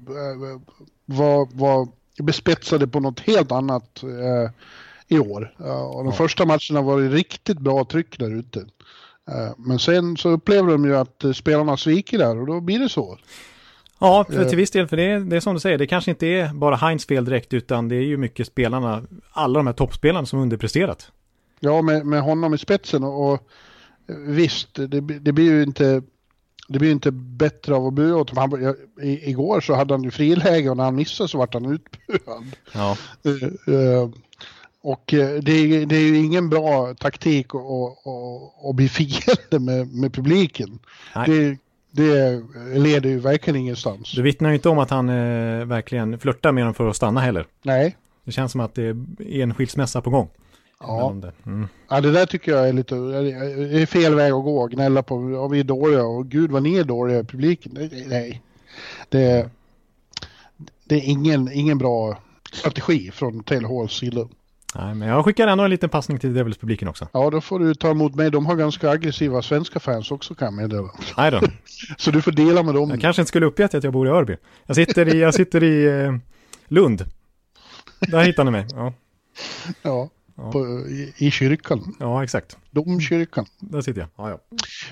[1.06, 1.88] var, var
[2.24, 4.52] bespetsade på något helt annat eh,
[5.08, 5.54] i år.
[5.62, 6.12] Uh, och de ja.
[6.12, 8.60] första matcherna var det riktigt bra tryck där ute.
[8.60, 12.80] Uh, men sen så upplever de ju att uh, spelarna sviker där och då blir
[12.80, 13.18] det så.
[14.00, 16.12] Ja, för till viss del, för det är, det är som du säger, det kanske
[16.12, 19.74] inte är bara Heinz fel direkt utan det är ju mycket spelarna, alla de här
[19.74, 21.12] toppspelarna som underpresterat.
[21.60, 23.48] Ja, med, med honom i spetsen och, och
[24.08, 26.02] visst, det, det, blir ju inte
[26.68, 28.76] det blir inte bättre av att bua åt honom.
[29.02, 32.46] Igår så hade han ju friläge och när han missade så vart han utbuad.
[32.74, 32.98] Ja.
[33.26, 34.10] Uh, uh,
[34.82, 37.48] och uh, det, är, det är ju ingen bra taktik
[38.70, 40.80] att bli fiende med, med publiken.
[41.26, 41.58] Det,
[41.92, 42.44] det
[42.76, 44.12] leder ju verkligen ingenstans.
[44.12, 45.08] Du vittnar ju inte om att han
[45.68, 47.46] verkligen flörtar med dem för att stanna heller.
[47.62, 47.98] Nej.
[48.24, 48.84] Det känns som att det
[49.20, 50.30] är en skilsmässa på gång.
[50.80, 51.16] Ja.
[51.22, 51.34] Det.
[51.46, 51.68] Mm.
[51.90, 55.32] ja, det där tycker jag är lite, det är fel väg att gå, gnälla på,
[55.32, 57.90] ja, vi är dåliga och gud vad ni är dåliga i publiken.
[58.08, 58.42] Nej,
[59.10, 59.50] det,
[60.84, 62.18] det är ingen, ingen bra
[62.54, 64.28] strategi från Taylor Halls sida.
[64.76, 67.08] Nej, men jag skickar ändå en liten passning till Devils-publiken också.
[67.12, 68.32] Ja, då får du ta emot mig.
[68.32, 70.90] De har ganska aggressiva svenska fans också kan jag meddela.
[71.18, 71.42] Nej då.
[71.98, 72.90] Så du får dela med dem.
[72.90, 74.38] Jag kanske inte skulle uppgett att jag bor i Örby.
[74.66, 76.16] Jag sitter i, jag sitter i eh,
[76.68, 77.06] Lund.
[78.00, 78.68] Där hittar ni mig.
[78.74, 78.94] Ja.
[79.82, 80.52] ja ja.
[80.52, 81.96] på, i, i, kyrkan.
[82.00, 82.58] Ja, exakt.
[82.72, 83.46] Domkyrkan.
[83.60, 84.10] Där sitter jag.
[84.16, 84.40] Ja, ja.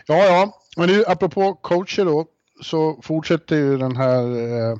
[0.05, 0.60] Ja, ja.
[0.77, 2.25] Men nu apropå coacher då
[2.62, 4.77] så fortsätter ju den här uh,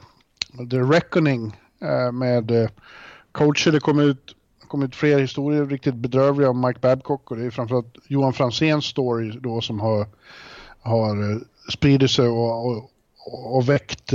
[0.69, 2.69] The Reckoning uh, med uh,
[3.32, 3.71] coacher.
[3.71, 4.36] Det kommer ut,
[4.67, 8.86] kom ut fler historier riktigt bedrövliga om Mike Babcock och det är framförallt Johan Franzéns
[8.86, 10.08] story då som har,
[10.80, 12.89] har spridit sig och, och,
[13.56, 14.13] och väckt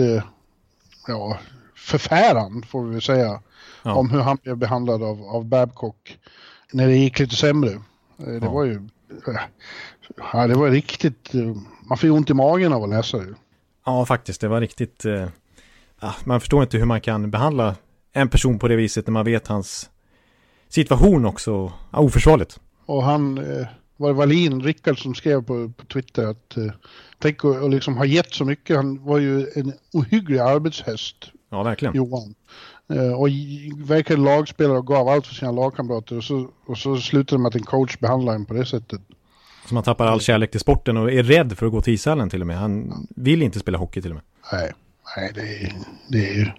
[1.06, 1.38] ja,
[1.76, 3.40] förfäran får vi väl säga
[3.82, 3.94] ja.
[3.94, 6.18] om hur han blev behandlad av, av Babcock
[6.72, 7.70] när det gick lite sämre.
[7.70, 8.50] Eh, det ja.
[8.50, 8.88] var ju...
[10.32, 11.34] Ja, det var riktigt...
[11.34, 11.56] Eh,
[11.88, 13.34] man fick ont i magen av att läsa det.
[13.86, 14.40] Ja, faktiskt.
[14.40, 15.04] Det var riktigt...
[15.04, 15.28] Eh,
[16.24, 17.76] man förstår inte hur man kan behandla
[18.12, 19.90] en person på det viset när man vet hans
[20.68, 21.72] situation också.
[21.90, 22.60] Ja, oförsvarligt.
[22.86, 23.38] Och han...
[23.38, 23.66] Eh,
[24.00, 26.72] var det Wallin, Rickard som skrev på, på Twitter att eh,
[27.18, 28.76] tänk att liksom ha gett så mycket.
[28.76, 31.16] Han var ju en ohygglig arbetshäst.
[31.50, 31.94] Ja, verkligen.
[31.94, 32.34] Johan.
[32.90, 33.28] Eh, och
[33.76, 37.48] verkade lagspelare och gav allt för sina lagkamrater och så, och så slutade det med
[37.48, 39.00] att en coach behandlar en på det sättet.
[39.68, 42.30] Så man tappar all kärlek till sporten och är rädd för att gå till ishallen
[42.30, 42.58] till och med.
[42.58, 42.96] Han ja.
[43.16, 44.24] vill inte spela hockey till och med.
[44.52, 44.72] Nej,
[45.16, 45.72] nej det är,
[46.08, 46.54] det är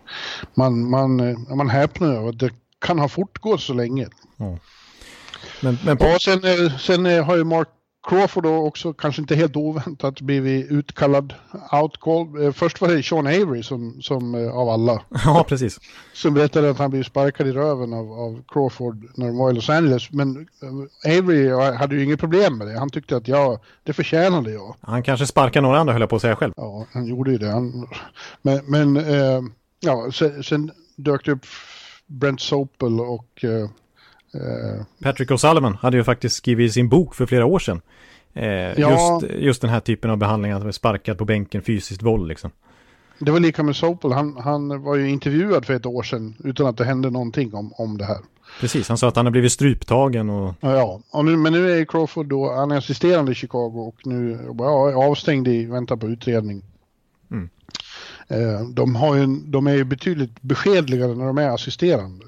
[0.54, 4.08] man, man, eh, man häpnar över att det kan ha fortgått så länge.
[4.38, 4.58] Ja.
[5.62, 6.06] Men, men på...
[6.06, 7.68] Och sen, eh, sen har ju Mark
[8.04, 11.34] Crawford då också, kanske inte helt oväntat, blivit utkallad,
[11.82, 12.46] outcalled.
[12.46, 15.02] Eh, först var det Sean Avery som, som eh, av alla.
[15.26, 15.80] Ja, precis.
[16.14, 19.54] Som berättade att han blev sparkad i röven av, av Crawford när de var i
[19.54, 20.12] Los Angeles.
[20.12, 20.48] Men
[21.06, 22.80] eh, Avery hade ju inget problem med det.
[22.80, 24.76] Han tyckte att ja, det förtjänade jag.
[24.82, 26.54] Han kanske sparkade några andra höll jag på att säga själv.
[26.58, 27.52] Ja, han gjorde ju det.
[27.52, 27.88] Han,
[28.42, 29.06] men men
[29.80, 31.46] ja, sen, sen dök det upp
[32.08, 33.70] Brent Sopel och Eh,
[35.04, 37.82] Patrick O'Sullivan hade ju faktiskt skrivit i sin bok för flera år sedan
[38.34, 38.46] Eh,
[38.80, 39.20] ja.
[39.22, 42.52] just, just den här typen av behandling, att vara sparkad på bänken, fysiskt våld liksom.
[43.20, 46.68] Det var lika med Sopel, han, han var ju intervjuad för ett år sedan utan
[46.68, 48.18] att det hände någonting om, om det här.
[48.60, 50.54] Precis, han sa att han har blivit stryptagen och...
[50.60, 54.40] Ja, och nu, men nu är Crawford då, han är assisterande i Chicago och nu
[54.58, 56.64] ja, avstängd i väntan på utredning.
[57.32, 57.50] Mm.
[58.28, 62.26] Eh, de, har ju, de är ju betydligt beskedligare när de är assisterande.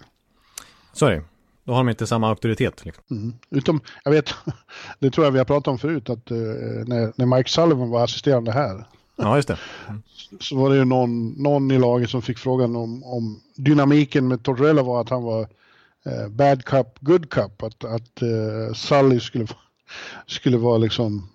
[0.94, 1.24] Så är det.
[1.64, 2.86] Då har de inte samma auktoritet.
[2.86, 3.04] Liksom.
[3.12, 3.34] Mm.
[3.50, 4.34] Utom, jag vet,
[5.00, 6.38] det tror jag vi har pratat om förut, att uh,
[6.86, 8.86] när, när Mike Sullivan var assisterande här.
[9.16, 9.60] Ja, just det.
[9.90, 10.02] Mm.
[10.40, 14.44] Så var det ju någon, någon i laget som fick frågan om, om dynamiken med
[14.44, 17.64] Tortorella var att han var uh, bad cup, good cup.
[17.64, 19.48] Att, att uh, Sully skulle,
[20.28, 21.30] skulle vara liksom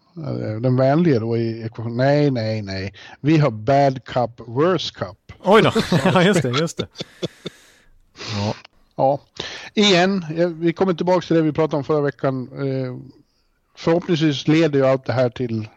[0.61, 1.97] den vänliga då i ekvationen.
[1.97, 2.95] Nej, nej, nej.
[3.21, 5.33] Vi har bad cup, worse cup.
[5.45, 5.73] Oj då,
[6.05, 6.87] ja just det, just det.
[8.35, 8.55] Ja.
[8.99, 9.21] Ja,
[9.75, 10.25] igen,
[10.61, 12.49] vi kommer tillbaka till det vi pratade om förra veckan.
[12.53, 12.97] Eh,
[13.77, 15.69] förhoppningsvis leder ju allt det här till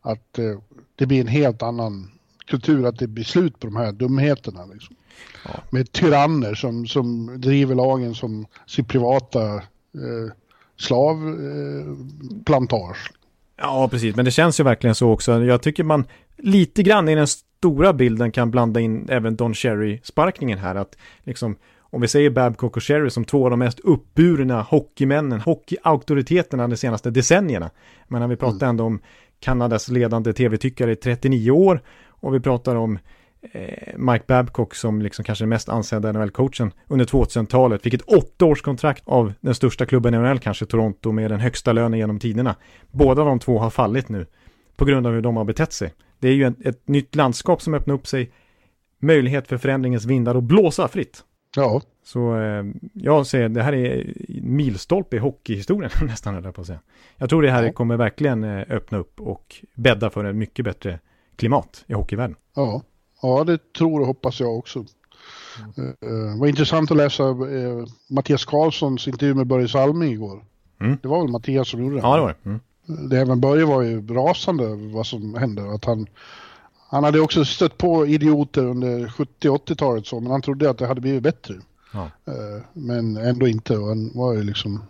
[0.00, 0.58] att eh,
[0.96, 2.10] det blir en helt annan
[2.46, 4.64] kultur, att det blir slut på de här dumheterna.
[4.72, 4.96] Liksom.
[5.44, 5.50] Ja.
[5.70, 9.62] Med tyranner som, som driver lagen som sin privata eh,
[10.76, 13.10] slavplantage.
[13.10, 13.14] Eh,
[13.56, 15.44] ja, precis, men det känns ju verkligen så också.
[15.44, 16.04] Jag tycker man
[16.36, 20.74] lite grann i den stora bilden kan blanda in även Don Cherry-sparkningen här.
[20.74, 21.56] Att liksom
[21.90, 26.76] om vi säger Babcock och Sherry som två av de mest uppburna hockeymännen, hockeyauktoriteterna de
[26.76, 27.70] senaste decennierna.
[28.08, 28.68] Men vi pratar mm.
[28.68, 29.00] ändå om
[29.40, 32.98] Kanadas ledande tv-tyckare i 39 år och vi pratar om
[33.52, 39.02] eh, Mike Babcock som liksom kanske den mest ansedda NHL-coachen under 2000-talet, fick ett åttaårskontrakt
[39.06, 42.56] av den största klubben i NHL, kanske Toronto, med den högsta lönen genom tiderna.
[42.90, 44.26] Båda de två har fallit nu
[44.76, 45.92] på grund av hur de har betett sig.
[46.18, 48.30] Det är ju ett, ett nytt landskap som öppnar upp sig,
[48.98, 51.24] möjlighet för förändringens vindar att blåsa fritt.
[51.56, 51.80] Ja.
[52.04, 56.80] Så eh, jag säger det här är milstolpe i hockeyhistorien nästan, eller på att säga.
[57.16, 57.72] Jag tror det här ja.
[57.72, 60.98] kommer verkligen eh, öppna upp och bädda för ett mycket bättre
[61.36, 62.36] klimat i hockeyvärlden.
[62.54, 62.82] Ja,
[63.22, 64.84] ja det tror och hoppas jag också.
[65.76, 65.94] Mm.
[66.04, 70.44] Uh, var intressant att läsa uh, Mattias Karlssons intervju med Börje Salming igår.
[70.80, 70.98] Mm.
[71.02, 72.00] Det var väl Mattias som gjorde det?
[72.00, 72.48] Ja, det var det.
[72.48, 73.08] Mm.
[73.08, 75.74] det även Börje var ju rasande över vad som hände.
[75.74, 76.06] Att han,
[76.90, 81.00] han hade också stött på idioter under 70-80-talet så, men han trodde att det hade
[81.00, 81.54] blivit bättre.
[81.92, 82.10] Ja.
[82.24, 83.78] Eh, men ändå inte.
[83.78, 84.82] Och han var ju liksom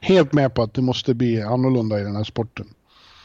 [0.00, 2.68] helt med på att det måste bli annorlunda i den här sporten.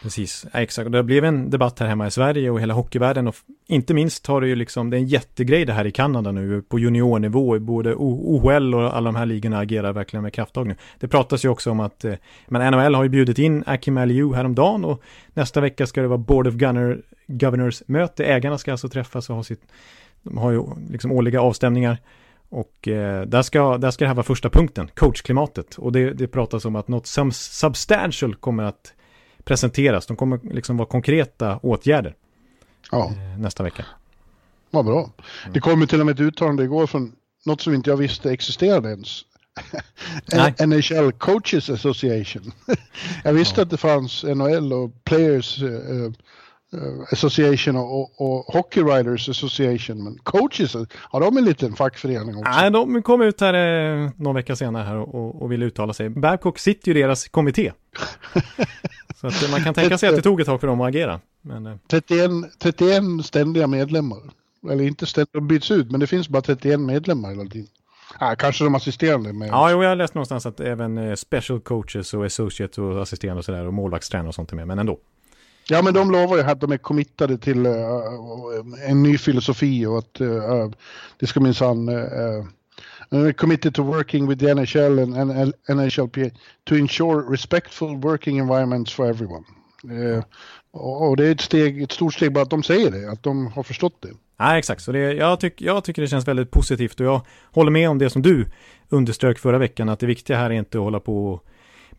[0.04, 0.86] Precis, ja, exakt.
[0.86, 3.28] Och det blev en debatt här hemma i Sverige och hela hockeyvärlden.
[3.28, 3.36] Och
[3.68, 6.62] inte minst har det ju liksom, det är en jättegrej det här i Kanada nu
[6.62, 7.60] på juniornivå.
[7.60, 10.76] Både OHL och alla de här ligorna agerar verkligen med krafttag nu.
[11.00, 12.14] Det pratas ju också om att, eh,
[12.48, 15.02] men NHL har ju bjudit in Akim Aliou häromdagen och
[15.34, 18.26] nästa vecka ska det vara Board of Gunner, Governors möte.
[18.26, 19.62] Ägarna ska alltså träffas och ha sitt,
[20.24, 21.98] de har ju liksom årliga avstämningar.
[22.50, 25.76] Och eh, där, ska, där ska det här vara första punkten, coachklimatet.
[25.78, 28.94] Och det, det pratas om att något substantial kommer att
[29.46, 30.06] presenteras.
[30.06, 32.16] De kommer liksom vara konkreta åtgärder
[32.92, 33.06] ja.
[33.06, 33.86] eh, nästa vecka.
[34.72, 35.00] Vad bra.
[35.00, 35.54] Mm.
[35.54, 38.90] Det kom till och med ett uttalande igår från något som inte jag visste existerade
[38.90, 39.22] ens.
[40.68, 42.52] NHL Coaches Association.
[43.24, 43.64] jag visste ja.
[43.64, 46.12] att det fanns NHL och Players uh,
[46.74, 50.04] Eh, Association och, och Hockey Riders Association.
[50.04, 52.52] Men coaches, har de en liten fackförening också?
[52.52, 56.10] Nej, de kom ut här eh, någon vecka senare här och, och ville uttala sig.
[56.10, 57.72] Babcock sitter ju i deras kommitté.
[59.32, 61.20] Så att man kan tänka sig att det tog ett tag för dem att agera.
[61.42, 61.76] Men, eh.
[61.88, 64.20] 31, 31 ständiga medlemmar.
[64.72, 67.68] Eller inte ständigt, de byts ut, men det finns bara 31 medlemmar hela tiden.
[68.20, 69.50] Ah, kanske de assisterande med.
[69.50, 73.40] Ja, jo, jag har läst någonstans att även eh, special coaches och associates och assisterande
[73.40, 75.00] och sådär och målvaktstränare och sånt är med, men ändå.
[75.70, 77.76] Ja, men de lovar ju att de är committade till uh,
[78.88, 80.70] en ny filosofi och att uh,
[81.20, 81.90] det ska minsann...
[81.90, 82.46] Uh,
[83.38, 86.32] committed to working with the NHL and, and NHLPA
[86.64, 89.44] to ensure respectful working environments for everyone.
[89.92, 90.24] Uh,
[90.72, 93.48] och det är ett, steg, ett stort steg bara att de säger det, att de
[93.48, 94.10] har förstått det.
[94.40, 94.82] Nej, exakt.
[94.82, 97.22] Så det, jag, tyck, jag tycker det känns väldigt positivt och jag
[97.52, 98.46] håller med om det som du
[98.90, 101.46] underströk förra veckan, att det viktiga här är inte att hålla på och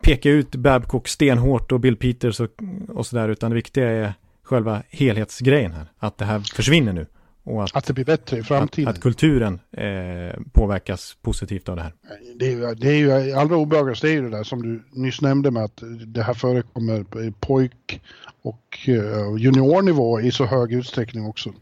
[0.00, 2.50] peka ut Babcock stenhårt och Bill Peters och,
[2.88, 5.86] och sådär, utan det viktiga är själva helhetsgrejen här.
[5.98, 7.06] Att det här försvinner nu.
[7.44, 8.88] Och att, att det blir bättre i framtiden.
[8.88, 11.92] Att, att kulturen eh, påverkas positivt av det här.
[12.36, 14.82] Det är ju, det är ju allra obehagligast, det är ju det där som du
[14.90, 18.00] nyss nämnde med att det här förekommer på pojk
[18.42, 21.52] och uh, juniornivå i så hög utsträckning också.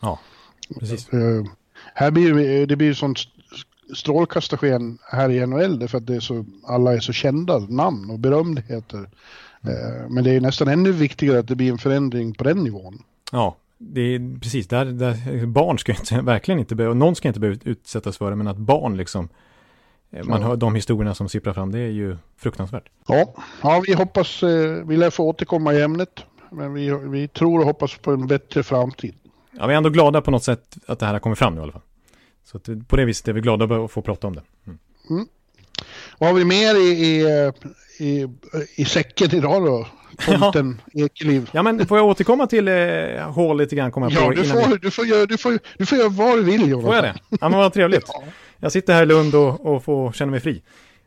[0.00, 0.20] Ja,
[0.78, 1.12] precis.
[1.14, 1.46] Uh,
[1.94, 3.18] här blir det blir sånt
[3.94, 8.18] strålkastarsken här i NHL därför att det är så, alla är så kända namn och
[8.18, 9.10] berömdheter.
[9.62, 10.14] Mm.
[10.14, 13.02] Men det är nästan ännu viktigare att det blir en förändring på den nivån.
[13.32, 17.40] Ja, det är precis, där, där barn ska inte, verkligen inte behöva, någon ska inte
[17.40, 19.28] behöva utsättas för det, men att barn liksom
[20.10, 22.88] eh, man hör de historierna som sipprar fram, det är ju fruktansvärt.
[23.08, 26.24] Ja, ja vi hoppas, eh, vi lär få återkomma i ämnet.
[26.50, 29.14] Men vi, vi tror och hoppas på en bättre framtid.
[29.50, 31.60] Ja, vi är ändå glada på något sätt att det här har kommit fram nu
[31.60, 31.82] i alla fall.
[32.44, 34.42] Så att, eh, på det viset är vi glada att få prata om det.
[35.10, 35.26] Mm.
[36.18, 37.26] Vad har vi mer i, i,
[37.98, 38.28] i,
[38.76, 39.86] i säcken idag då?
[40.26, 41.50] Tomten Ekeliv.
[41.52, 42.74] Ja, men får jag återkomma till eh,
[43.36, 43.92] Hall lite grann?
[43.92, 46.08] Kommer Ja, på, du innan vi- får, du, får göra, du, får, du får göra
[46.08, 46.82] vad du vill Jonathan.
[46.82, 47.14] Får jag det?
[47.40, 48.04] Ja, men vad trevligt.
[48.08, 48.22] Ja.
[48.58, 50.62] Jag sitter här i Lund och, och får känna mig fri.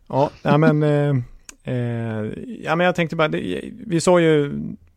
[0.08, 1.10] Ja, ja men, eh,
[1.64, 2.26] eh,
[2.64, 4.54] ja, men jag tänkte bara, det, vi sa ju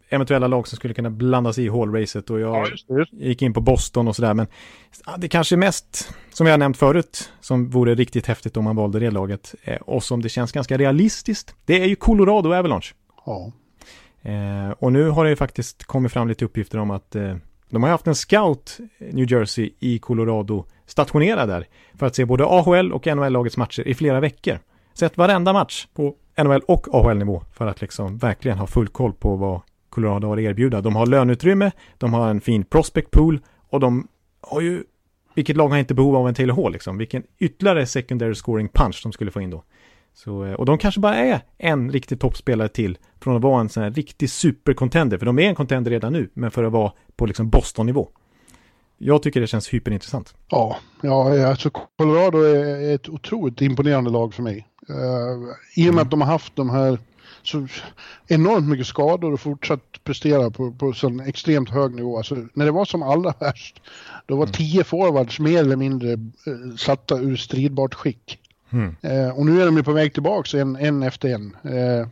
[0.08, 2.90] eventuella lag som skulle kunna blandas i Hall-racet och jag Ja, just.
[2.90, 3.12] Just.
[3.12, 4.34] gick in på Boston och sådär.
[4.34, 4.46] Men
[5.06, 8.98] ja, det kanske mest, som jag nämnt förut, som vore riktigt häftigt om man valde
[8.98, 11.54] det laget eh, och som det känns ganska realistiskt.
[11.64, 12.94] Det är ju Colorado Avalanche.
[13.26, 13.52] Ja.
[14.24, 17.36] Eh, och nu har det ju faktiskt kommit fram lite uppgifter om att eh,
[17.70, 22.24] de har haft en scout, eh, New Jersey, i Colorado stationerad där för att se
[22.24, 24.58] både AHL och NHL-lagets matcher i flera veckor.
[24.94, 29.36] Sett varenda match på NHL och AHL-nivå för att liksom verkligen ha full koll på
[29.36, 29.60] vad
[29.90, 30.80] Colorado har att erbjuda.
[30.80, 34.08] De har löneutrymme, de har en fin prospect pool och de
[34.40, 34.84] har ju,
[35.34, 36.98] vilket lag har inte behov av en Taylor Hall liksom?
[36.98, 39.62] Vilken ytterligare secondary scoring punch de skulle få in då.
[40.14, 43.68] Så, eh, och de kanske bara är en riktig toppspelare till från att vara en
[43.68, 45.18] sån här riktig supercontender.
[45.18, 48.08] För de är en contender redan nu, men för att vara på liksom Boston-nivå.
[48.98, 50.34] Jag tycker det känns hyperintressant.
[50.48, 54.68] Ja, ja, alltså Colorado är ett otroligt imponerande lag för mig.
[54.90, 54.96] Uh,
[55.76, 56.98] I och med att de har haft de här
[57.42, 57.66] så
[58.26, 62.16] enormt mycket skador och fortsatt prestera på, på sån extremt hög nivå.
[62.16, 63.82] Alltså, när det var som allra värst,
[64.26, 68.38] då var tio forwards mer eller mindre eh, satta ur stridbart skick.
[68.74, 68.94] Mm.
[69.02, 71.56] Eh, och nu är de ju på väg tillbaka en, en efter en.
[71.64, 72.06] Eh,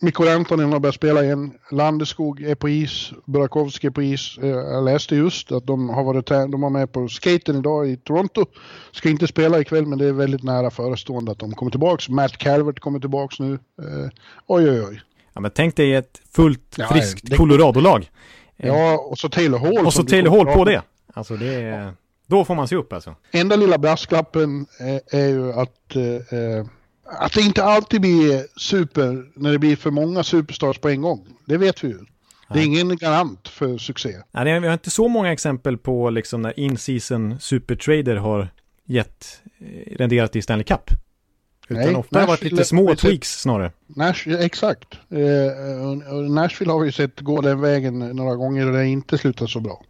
[0.00, 1.52] Mikko Rantanen har börjat spela igen.
[1.70, 3.10] Landeskog är på is.
[3.26, 4.38] Burakovsky är på is.
[4.42, 7.88] Eh, jag läste just att de har varit här, de var med på skaten idag
[7.88, 8.44] i Toronto.
[8.92, 12.12] Ska inte spela ikväll men det är väldigt nära förestående att de kommer tillbaka.
[12.12, 13.52] Matt Calvert kommer tillbaka nu.
[13.54, 14.10] Eh,
[14.46, 15.00] oj oj oj.
[15.34, 18.10] Ja, men tänk dig ett fullt Ja, friskt det- Colorado-lag.
[18.56, 19.86] Ja, och så Taylor Hall.
[19.86, 20.82] och så Taylor Hall på det.
[21.14, 21.92] Alltså det är...
[22.32, 23.14] Då får man se upp alltså.
[23.30, 26.66] Enda lilla brasklappen är, är ju att, eh, eh,
[27.04, 31.26] att det inte alltid blir super när det blir för många superstars på en gång.
[31.46, 31.98] Det vet vi ju.
[32.52, 34.14] Det är ingen garant för succé.
[34.30, 38.48] Nej, vi har inte så många exempel på liksom när in-season supertrader har
[38.86, 40.90] gett, eh, renderat i Stanley Cup.
[41.68, 43.72] Utan Nej, ofta har det varit lite små tweaks snarare.
[43.86, 44.94] Nash, exakt.
[45.10, 49.18] Eh, Nashville har vi ju sett gå den vägen några gånger och det har inte
[49.18, 49.82] slutat så bra.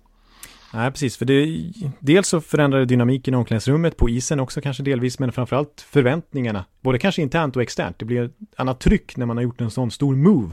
[0.74, 1.16] Nej, precis.
[1.16, 5.32] För det, dels så förändrar det dynamiken i omklädningsrummet, på isen också kanske delvis, men
[5.32, 6.64] framförallt förväntningarna.
[6.80, 7.98] Både kanske internt och externt.
[7.98, 10.50] Det blir ett annat tryck när man har gjort en sån stor move.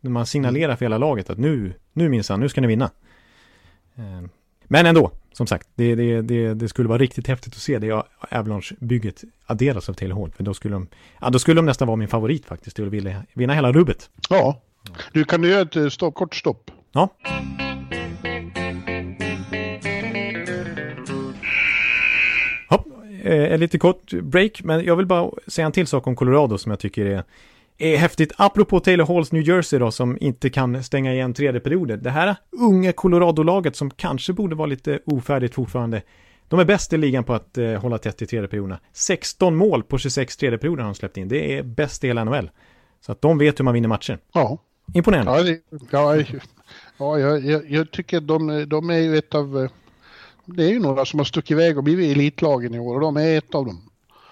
[0.00, 2.90] När man signalerar för hela laget att nu, nu minsann, nu ska ni vinna.
[3.96, 4.28] Eh,
[4.64, 8.02] Men ändå, som sagt, det, det, det, det skulle vara riktigt häftigt att se det
[8.30, 10.30] Avalanche-bygget adderas av Taylor Hall.
[10.30, 10.88] För då skulle de,
[11.20, 14.10] ja, då skulle de nästan vara min favorit faktiskt, att vilja vinna hela rubbet.
[14.30, 14.60] Ja.
[15.12, 16.70] Du, kan du göra ett eh, stopp, kort stopp?
[16.92, 17.08] Ja.
[23.24, 26.58] Eh, en lite kort break, men jag vill bara säga en till sak om Colorado
[26.58, 27.24] som jag tycker är,
[27.78, 28.32] är häftigt.
[28.36, 31.96] Apropå Taylor Halls New Jersey då, som inte kan stänga igen tredje perioder.
[31.96, 36.02] Det här unga Colorado-laget som kanske borde vara lite ofärdigt fortfarande.
[36.48, 38.80] De är bäst i ligan på att eh, hålla tätt i tredje perioderna.
[38.92, 41.28] 16 mål på 26 tredje perioder har de släppt in.
[41.28, 42.50] Det är bäst i hela NHL.
[43.00, 44.18] Så att de vet hur man vinner matcher.
[44.32, 44.58] Ja.
[44.94, 45.32] Imponerande.
[45.32, 46.16] Ja, det, ja,
[46.98, 49.68] ja jag, jag, tycker de, de är ju ett av...
[50.56, 53.16] Det är ju några som har stuckit iväg och blivit elitlagen i år och de
[53.16, 53.90] är ett av dem.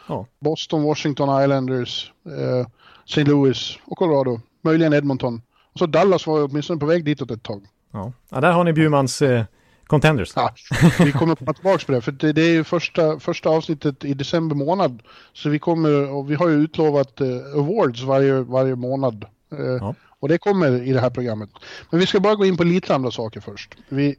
[0.09, 0.27] Ja.
[0.39, 2.67] Boston, Washington Islanders, eh,
[3.07, 3.25] St.
[3.25, 4.41] Louis och Colorado.
[4.63, 5.43] Möjligen Edmonton.
[5.73, 7.67] Och så Dallas var åtminstone på väg ditåt ett tag.
[7.93, 9.45] Ja, ja där har ni Bjurmans eh,
[9.87, 10.33] contenders.
[10.37, 10.55] Ja,
[10.99, 14.15] vi kommer komma tillbaka på det, för det, det är ju första, första avsnittet i
[14.15, 15.03] december månad.
[15.33, 17.27] Så vi kommer, och vi har ju utlovat eh,
[17.57, 19.25] awards varje, varje månad.
[19.53, 19.95] Eh, Ja.
[20.21, 21.51] Och det kommer i det här programmet.
[21.91, 23.75] Men vi ska bara gå in på lite andra saker först.
[23.89, 24.17] Vi,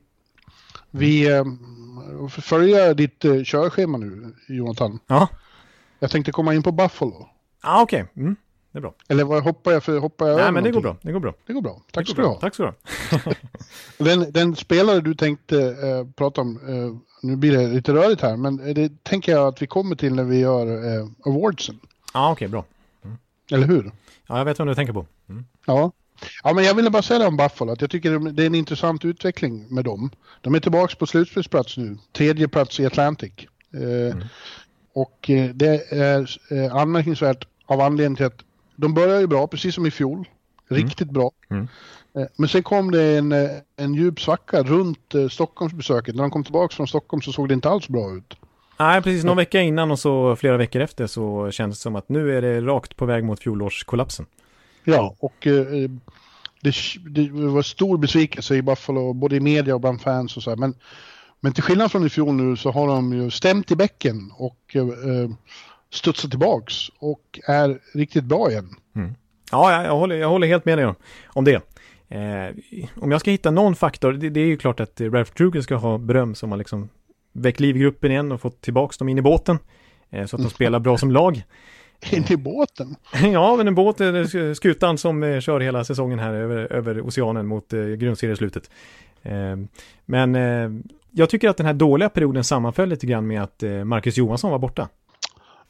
[0.91, 1.43] vi eh,
[2.29, 4.99] följa ditt eh, körschema nu, Jonathan.
[5.07, 5.27] Ja,
[5.99, 7.29] Jag tänkte komma in på Buffalo.
[7.61, 8.05] ah, okej.
[8.15, 8.35] Mm,
[8.71, 8.93] det är bra.
[9.07, 9.97] Eller vad hoppar jag för?
[9.99, 10.97] Hoppar jag Nej, men det går bra.
[11.01, 11.33] Det går bra.
[11.45, 11.81] Det går bra.
[11.91, 12.33] Tack Det ska går du bra.
[12.33, 12.39] ha.
[12.41, 12.69] Tack ska du
[13.29, 13.33] ha.
[13.97, 16.97] Den, den spelare du tänkte eh, prata om, eh,
[17.29, 20.23] nu blir det lite rörigt här, men det tänker jag att vi kommer till när
[20.23, 20.67] vi gör
[20.99, 21.79] eh, awardsen.
[22.13, 22.65] Ja, okej, bra.
[23.51, 23.91] Eller hur?
[24.27, 25.05] Ja, jag vet vad du tänker på.
[25.29, 25.45] Mm.
[25.65, 25.91] Ja.
[26.43, 28.55] Ja, men jag ville bara säga det om Buffalo, att jag tycker det är en
[28.55, 30.11] intressant utveckling med dem.
[30.41, 33.33] De är tillbaka på slutspelsplats nu, tredje plats i Atlantic.
[33.73, 34.17] Eh,
[34.93, 38.39] Och eh, det är eh, anmärkningsvärt av anledning till att
[38.75, 40.27] de börjar ju bra, precis som i fjol.
[40.69, 41.31] Riktigt bra.
[41.49, 41.67] Mm.
[42.35, 43.31] Men sen kom det en,
[43.77, 46.15] en djup svacka runt Stockholmsbesöket.
[46.15, 48.35] När de kom tillbaka från Stockholm så såg det inte alls bra ut.
[48.79, 49.23] Nej, precis.
[49.23, 52.41] Någon vecka innan och så flera veckor efter så kändes det som att nu är
[52.41, 54.25] det rakt på väg mot fjolårskollapsen.
[54.83, 55.89] Ja, och eh,
[56.61, 56.75] det,
[57.09, 60.57] det, var stor besvikelse i Buffalo, både i media och bland fans och så här.
[60.57, 60.75] Men,
[61.39, 64.75] men till skillnad från i fjol nu så har de ju stämt i bäcken och
[64.75, 65.29] eh,
[65.93, 68.69] studsat tillbaks och är riktigt bra igen.
[68.95, 69.15] Mm.
[69.51, 71.61] Ja, jag håller, jag håller helt med dig om, om det.
[72.09, 72.55] Eh,
[72.95, 75.75] om jag ska hitta någon faktor, det, det är ju klart att Ralph Kruger ska
[75.75, 76.89] ha beröm som har liksom
[77.33, 79.59] väckt liv i gruppen igen och fått tillbaks dem in i båten.
[80.09, 81.43] Eh, så att de spelar bra som lag.
[82.11, 82.95] In i båten?
[83.33, 84.01] ja, men en båt,
[84.55, 88.69] skutan som eh, kör hela säsongen här över, över oceanen mot eh, grundserieslutet.
[89.23, 89.57] Eh,
[90.05, 90.69] men eh,
[91.11, 94.51] jag tycker att den här dåliga perioden sammanföll lite grann med att eh, Marcus Johansson
[94.51, 94.89] var borta.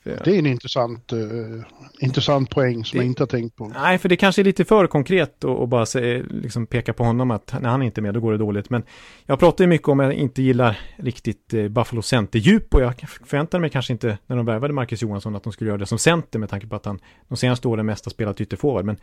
[0.03, 1.63] Det är en intressant, uh,
[1.99, 3.67] intressant poäng som det, jag inte har tänkt på.
[3.67, 7.31] Nej, för det kanske är lite för konkret att bara se, liksom peka på honom
[7.31, 8.69] att när han inte är med då går det dåligt.
[8.69, 8.83] Men
[9.25, 12.99] jag pratar ju mycket om att jag inte gillar riktigt uh, Buffalo center-djup och jag
[12.99, 15.99] förväntade mig kanske inte när de värvade Marcus Johansson att de skulle göra det som
[15.99, 18.85] center med tanke på att han de senaste åren mest har spelat ytterforward.
[18.85, 18.95] Men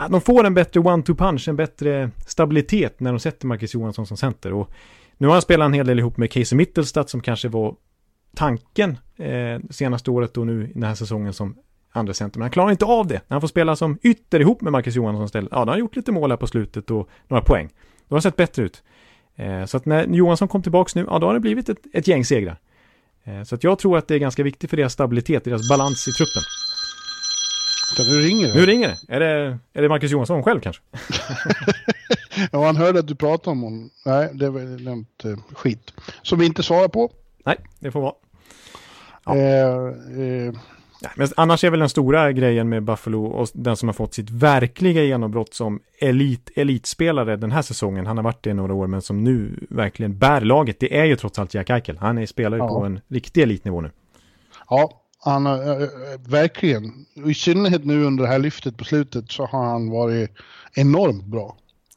[0.00, 4.06] uh, de får en bättre one-two punch, en bättre stabilitet när de sätter Marcus Johansson
[4.06, 4.52] som center.
[4.52, 4.70] Och
[5.18, 7.74] nu har han spelat en hel del ihop med Casey Mittelstadt som kanske var
[8.36, 11.56] tanken eh, senaste året och nu den här säsongen som
[11.92, 12.38] andra center.
[12.38, 13.14] Men han klarar inte av det.
[13.14, 15.48] När han får spela som ytter ihop med Marcus Johansson istället.
[15.52, 17.68] Ja, då har han gjort lite mål här på slutet och några poäng.
[18.08, 18.82] Då har det sett bättre ut.
[19.36, 22.08] Eh, så att när Johansson kom tillbaks nu, ja då har det blivit ett, ett
[22.08, 22.60] gäng segrar.
[23.24, 26.08] Eh, så att jag tror att det är ganska viktigt för deras stabilitet, deras balans
[26.08, 26.42] i truppen.
[27.98, 28.54] Nu ringer det.
[28.54, 29.14] Nu ringer det.
[29.14, 30.82] Är det, är det Marcus Johansson själv kanske?
[32.52, 33.90] ja, han hörde att du pratade om honom.
[34.06, 35.92] Nej, det var nämnt eh, skit.
[36.22, 37.10] Som vi inte svarar på.
[37.44, 38.14] Nej, det får vara.
[39.26, 39.36] Ja.
[39.36, 40.52] Eh, eh.
[41.00, 44.14] Ja, men annars är väl den stora grejen med Buffalo och den som har fått
[44.14, 48.06] sitt verkliga genombrott som elit, elitspelare den här säsongen.
[48.06, 50.80] Han har varit det i några år men som nu verkligen bär laget.
[50.80, 51.98] Det är ju trots allt Jack Eichel.
[51.98, 52.68] Han är spelare ja.
[52.68, 53.90] på en riktig elitnivå nu.
[54.70, 55.52] Ja, han äh,
[56.28, 57.06] verkligen.
[57.26, 60.30] I synnerhet nu under det här lyftet på slutet så har han varit
[60.74, 61.56] enormt bra.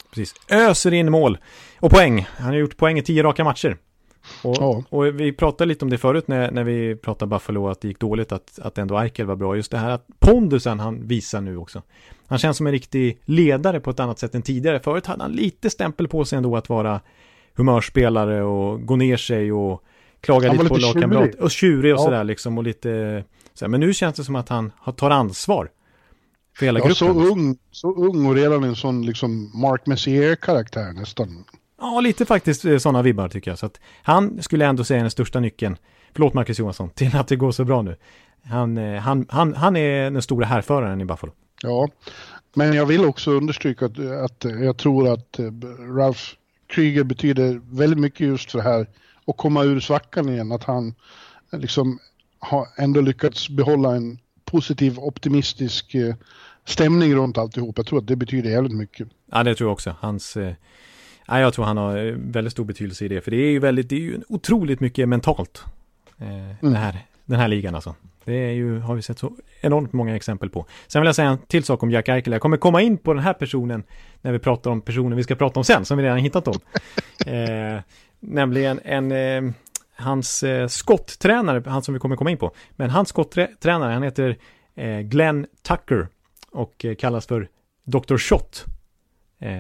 [0.10, 0.34] Precis.
[0.50, 1.38] Öser in mål
[1.80, 2.28] och poäng.
[2.38, 3.78] Han har gjort poäng i tio raka matcher.
[4.44, 4.84] Och, ja.
[4.90, 8.00] och, vi pratade lite om det förut när, när vi pratade Buffalo, att det gick
[8.00, 9.56] dåligt, att, att ändå Eichel var bra.
[9.56, 11.82] Just det här att pondusen han visar nu också.
[12.28, 14.80] Han känns som en riktig ledare på ett annat sätt än tidigare.
[14.80, 17.02] Förut hade han lite stämpel på sig ändå att vara
[17.56, 19.84] humörspelare och gå ner sig och
[20.22, 21.36] klaga lite på lagkamrat.
[21.36, 22.04] Och tjurig och ja.
[22.04, 23.70] sådär liksom och lite sådär.
[23.70, 25.70] Men nu känns det som att han tar ansvar.
[26.58, 26.96] För hela ja, gruppen.
[26.96, 31.44] Så ung, så ung och redan en sån liksom Mark Messier-karaktär nästan.
[31.80, 33.60] Ja, lite faktiskt eh, sådana vibbar tycker jag.
[33.60, 35.78] Så att han skulle ändå säga den största nyckeln,
[36.14, 37.96] förlåt Marcus Johansson, till att det går så bra nu.
[38.44, 41.32] Han, eh, han, han, han är den stora härföraren i Buffalo.
[41.62, 41.90] Ja,
[42.54, 45.52] men jag vill också understryka att, att jag tror att eh,
[45.96, 46.22] Ralph
[46.68, 48.88] Kryger betyder väldigt mycket just för det här
[49.28, 50.52] att komma ur svackan igen.
[50.52, 50.96] Att han
[51.52, 52.00] liksom
[52.40, 55.96] har ändå lyckats behålla en positiv, optimistisk
[56.66, 57.78] stämning runt alltihop.
[57.78, 59.08] Jag tror att det betyder jävligt mycket.
[59.32, 59.96] Ja, det tror jag också.
[60.00, 60.38] Hans,
[61.30, 63.22] Ja, jag tror han har eh, väldigt stor betydelse i det.
[63.22, 65.64] För det är ju väldigt, det är ju otroligt mycket mentalt.
[66.18, 66.56] Eh, mm.
[66.60, 67.96] den, här, den här ligan alltså.
[68.26, 70.66] Det är ju, har vi sett så enormt många exempel på.
[70.88, 72.34] Sen vill jag säga en till sak om Jack Eichel.
[72.34, 73.84] Jag kommer komma in på den här personen
[74.22, 76.60] när vi pratar om personen vi ska prata om sen, som vi redan hittat om.
[77.34, 77.82] eh,
[78.20, 79.54] nämligen en, eh,
[79.96, 82.52] hans eh, skotttränare, han som vi kommer komma in på.
[82.72, 84.38] Men hans skotttränare, han heter
[84.76, 86.08] eh, Glenn Tucker
[86.52, 87.50] och eh, kallas för
[87.84, 88.18] Dr.
[88.18, 88.66] Shot.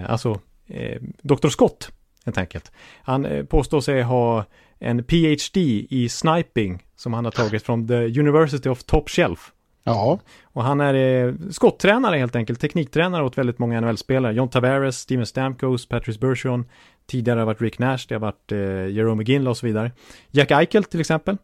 [0.07, 1.49] Alltså eh, Dr.
[1.49, 1.91] Scott,
[2.25, 2.71] helt enkelt.
[3.03, 4.45] Han eh, påstår sig ha
[4.79, 9.51] en PhD i sniping som han har tagit från The University of Top Shelf.
[9.83, 10.19] Ja.
[10.43, 14.33] Och han är eh, skotttränare helt enkelt, tekniktränare åt väldigt många NHL-spelare.
[14.33, 16.65] John Tavares, Steven Stamkos, Patrice Bergeron.
[17.05, 19.91] Tidigare har varit Rick Nash, det har varit eh, Jerome McGinley och så vidare.
[20.31, 21.37] Jack Eichel till exempel.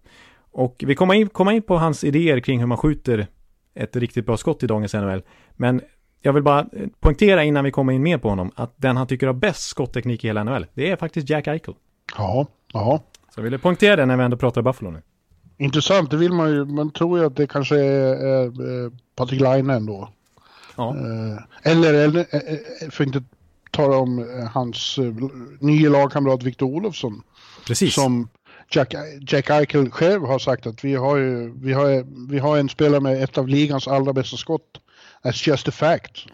[0.52, 3.28] Och vi kommer in, kommer in på hans idéer kring hur man skjuter
[3.76, 5.22] ett riktigt bra skott i dagens NHL.
[5.56, 5.82] Men
[6.26, 6.66] jag vill bara
[7.00, 10.24] poängtera innan vi kommer in mer på honom att den han tycker har bäst skottteknik
[10.24, 11.74] i hela NHL, det är faktiskt Jack Eichel.
[12.18, 13.04] Ja, ja.
[13.34, 15.02] Så jag ville poängtera det när vi ändå pratar Buffalo nu.
[15.58, 19.70] Intressant, det vill man ju, man tror ju att det kanske är, är Patrik Laine
[19.70, 20.10] ändå.
[20.76, 20.96] Ja.
[20.96, 23.24] Eh, eller, eller eh, eh, för inte
[23.72, 25.00] tala om hans
[25.60, 27.21] nya lagkamrat Victor Olofsson.
[27.67, 27.94] Precis.
[27.94, 28.30] Som
[28.69, 28.94] Jack,
[29.28, 33.02] Jack Eichel själv har sagt att vi har ju, vi har, vi har en spelare
[33.02, 34.82] med ett av ligans allra bästa skott.
[35.26, 36.26] That's just a fact.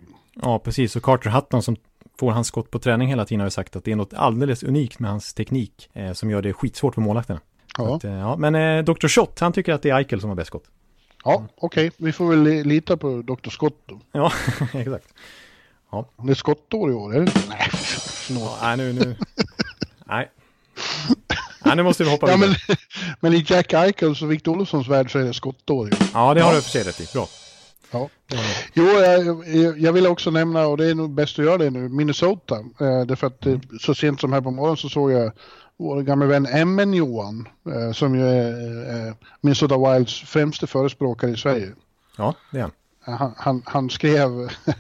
[0.41, 0.95] Ja, precis.
[0.95, 1.75] Och Carter Hutton som
[2.17, 4.63] får hans skott på träning hela tiden har ju sagt att det är något alldeles
[4.63, 7.39] unikt med hans teknik eh, som gör det skitsvårt för målvakterna.
[7.77, 7.95] Ja.
[7.95, 8.35] Att, eh, ja.
[8.35, 9.07] Men eh, Dr.
[9.07, 10.63] Shot, han tycker att det är Eichel som har bäst skott.
[11.23, 11.87] Ja, okej.
[11.87, 12.05] Okay.
[12.05, 13.49] Vi får väl lita på Dr.
[13.49, 13.99] Scott då.
[14.11, 14.31] Ja,
[14.73, 15.07] exakt.
[15.91, 16.05] Ja.
[16.17, 17.31] Det är skottår i år, eller?
[17.49, 18.57] Nej, förlåt.
[18.61, 19.15] Ja, nej, nu, nu.
[20.05, 20.29] nej.
[21.63, 22.55] Ja, nu måste vi hoppa ja, vidare.
[22.67, 22.77] men,
[23.19, 25.89] men i Jack Eichels och Victor Olofssons värld så är det skottår.
[25.89, 25.95] ju.
[26.13, 27.07] Ja, det har du för sig rätt i.
[27.13, 27.27] Bra.
[27.91, 28.09] Ja.
[28.73, 31.89] Jo, jag, jag vill också nämna, och det är nog bäst att göra det nu,
[31.89, 32.55] Minnesota.
[32.55, 35.31] Eh, därför att eh, så sent som här på morgonen så såg jag
[35.77, 41.37] vår gamla vän MN Johan, eh, som ju är eh, Minnesota Wilds främste förespråkare i
[41.37, 41.71] Sverige.
[42.17, 42.71] Ja, det är han.
[43.03, 44.29] Han, han, han skrev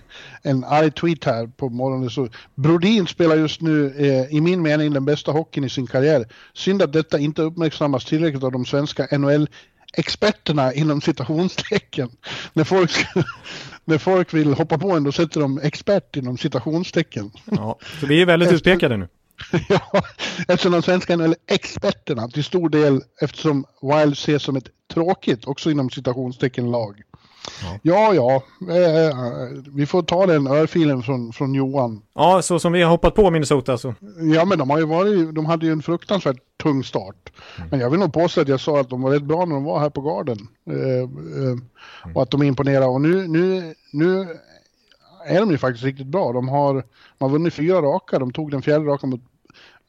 [0.41, 2.09] en arg tweet här på morgonen.
[2.09, 6.25] Så, Brodin spelar just nu, eh, i min mening, den bästa hockeyn i sin karriär.
[6.53, 9.05] Synd att detta inte uppmärksammas tillräckligt av de svenska
[9.97, 12.09] NHL-experterna inom citationstecken.
[12.53, 12.91] När folk,
[13.85, 17.31] när folk vill hoppa på en, då sätter de expert inom citationstecken.
[17.45, 19.07] Ja, så vi är väldigt Efter- utpekade nu.
[19.69, 20.03] ja,
[20.47, 25.89] eftersom de svenska NHL-experterna till stor del, eftersom Wild ses som ett tråkigt, också inom
[25.89, 27.01] citationstecken, lag.
[27.81, 28.13] Ja.
[28.13, 28.35] Ja,
[28.75, 29.17] eh,
[29.73, 32.01] vi får ta den örfilen från, från Johan.
[32.13, 33.95] Ja, så som vi har hoppat på Minnesota så.
[34.35, 37.31] Ja, men de, har ju varit, de hade ju en fruktansvärt tung start.
[37.71, 39.63] Men jag vill nog påstå att jag sa att de var rätt bra när de
[39.63, 40.37] var här på Garden.
[40.69, 41.01] Eh,
[41.43, 41.57] eh,
[42.15, 42.87] och att de imponerar.
[42.87, 44.27] Och nu, nu, nu
[45.25, 46.31] är de ju faktiskt riktigt bra.
[46.31, 46.83] De har, de
[47.19, 48.19] har vunnit fyra raka.
[48.19, 49.21] De tog den fjärde raka mot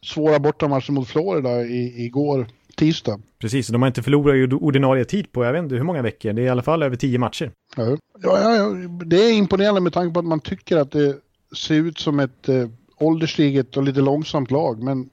[0.05, 2.47] svåra bortamatcher mot Florida i, igår,
[2.77, 3.21] tisdag.
[3.39, 6.33] Precis, de har inte förlorat ordinarie tid på, jag vet inte hur många veckor.
[6.33, 7.51] Det är i alla fall över tio matcher.
[7.77, 8.71] Ja, ja, ja,
[9.05, 11.17] det är imponerande med tanke på att man tycker att det
[11.57, 12.69] ser ut som ett eh,
[12.99, 14.83] ålderstiget och lite långsamt lag.
[14.83, 15.11] Men,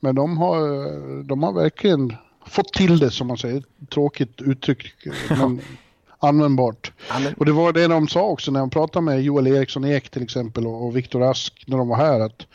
[0.00, 3.62] men de, har, de har verkligen fått till det som man säger.
[3.90, 4.94] Tråkigt uttryck,
[5.28, 5.60] men
[6.18, 6.92] användbart.
[7.36, 10.22] Och det var det de sa också när de pratade med Joel Eriksson Ek till
[10.22, 12.20] exempel och, och Viktor Ask när de var här.
[12.20, 12.46] att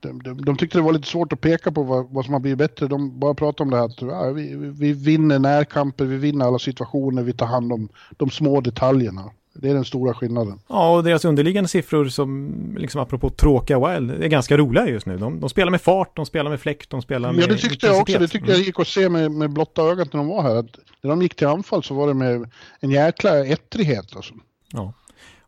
[0.00, 2.40] de, de, de tyckte det var lite svårt att peka på vad, vad som har
[2.40, 2.86] blivit bättre.
[2.86, 6.58] De bara pratade om det här att ja, vi, vi vinner närkamper, vi vinner alla
[6.58, 9.30] situationer, vi tar hand om de små detaljerna.
[9.54, 10.60] Det är den stora skillnaden.
[10.68, 15.16] Ja, och deras underliggande siffror som, liksom apropå tråkiga Wild, är ganska roliga just nu.
[15.16, 17.86] De, de spelar med fart, de spelar med fläkt, de spelar med Ja, det tyckte
[17.86, 18.18] jag också.
[18.18, 20.56] Det tyckte jag gick att se med, med blotta ögat när de var här.
[20.56, 24.16] Att när de gick till anfall så var det med en jäkla ettrighet.
[24.16, 24.34] Alltså.
[24.72, 24.92] Ja.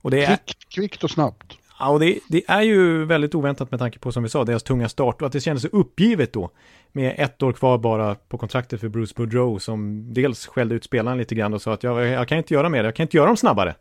[0.02, 1.58] Och det är, Kvickt, kvickt och snabbt.
[1.78, 4.62] Ja, och det, det är ju väldigt oväntat med tanke på, som vi sa, deras
[4.62, 6.50] tunga start och att det kändes så uppgivet då.
[6.92, 11.18] Med ett år kvar bara på kontraktet för Bruce Boudreau som dels skällde ut spelaren
[11.18, 13.26] lite grann och sa att jag, jag kan inte göra mer, jag kan inte göra
[13.26, 13.74] dem snabbare.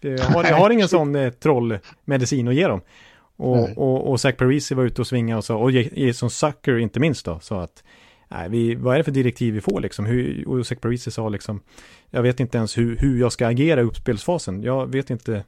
[0.00, 2.80] Jag har, jag har ingen sån eh, trollmedicin att ge dem.
[3.36, 7.00] Och, och, och Zach Parisi var ute och svingade och sa, och Jason Sucker inte
[7.00, 7.84] minst då, sa att
[8.28, 10.06] nej, vi, vad är det för direktiv vi får liksom?
[10.06, 11.60] Hur, och Zach Parisi sa liksom,
[12.10, 14.62] jag vet inte ens hur, hur jag ska agera i uppspelsfasen.
[14.62, 15.44] Jag vet inte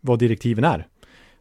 [0.00, 0.86] vad direktiven är.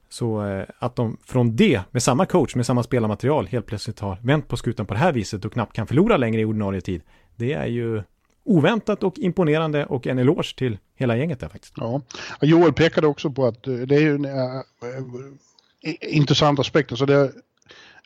[0.09, 4.17] Så eh, att de från det, med samma coach, med samma spelarmaterial, helt plötsligt har
[4.21, 7.01] vänt på skutan på det här viset och knappt kan förlora längre i ordinarie tid.
[7.35, 8.03] Det är ju
[8.43, 11.73] oväntat och imponerande och en eloge till hela gänget där faktiskt.
[11.77, 12.01] Ja.
[12.41, 14.61] Joel pekade också på att eh, det är ju en äh,
[16.01, 16.91] intressant aspekt.
[16.91, 17.31] Alltså det,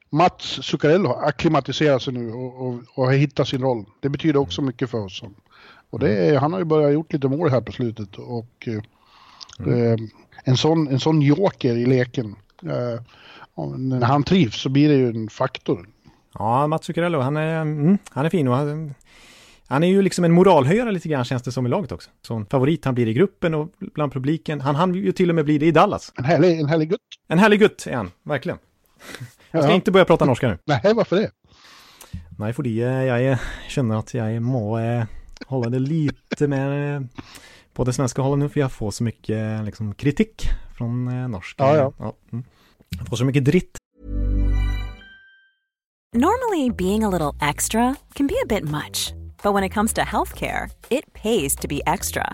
[0.09, 3.85] Mats Zuccarello har acklimatiserat sig nu och, och, och har hittat sin roll.
[3.99, 5.23] Det betyder också mycket för oss.
[5.89, 8.15] Och det är, han har ju börjat gjort lite mål här på slutet.
[8.17, 8.67] Och
[9.59, 9.97] eh, eh,
[10.43, 12.35] en, sån, en sån joker i leken.
[12.63, 13.01] Eh,
[13.77, 15.87] när han trivs så blir det ju en faktor.
[16.33, 18.93] Ja, Mats Zuccarello, han är, mm, han är fin och han,
[19.67, 22.09] han är ju liksom en moralhöjare lite grann känns det som i laget också.
[22.21, 24.61] Som favorit han blir i gruppen och bland publiken.
[24.61, 26.13] Han hann ju till och med bli det i Dallas.
[26.15, 26.99] En härlig, en härlig gutt.
[27.27, 28.59] En härlig gutt är han, verkligen.
[29.51, 29.75] Jag ska Ja.
[29.75, 30.57] inte börja prata norska nu.
[30.65, 31.31] Nej, varför det?
[32.37, 33.37] Nej, fordi eh, jeg
[33.69, 35.03] kjenner at jeg må eh,
[35.47, 37.03] holde det lite mer
[37.73, 41.55] på det svenska hållet nu, för jag får så mycket liksom, kritik från eh, norsk.
[41.59, 42.13] Ja, ja.
[42.31, 42.45] mm.
[42.97, 43.77] Jag får så mycket dritt.
[46.13, 49.13] Normally, being a little extra can be a bit much,
[49.43, 52.33] but when it comes to healthcare, it pays to be extra.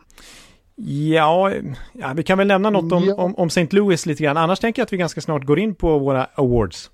[0.85, 1.51] Ja,
[1.93, 3.15] ja, vi kan väl nämna något om, Ja.
[3.15, 3.67] om, om St.
[3.71, 4.37] Louis lite grann.
[4.37, 6.91] Annars tänker jag att vi ganska snart går in på våra awards.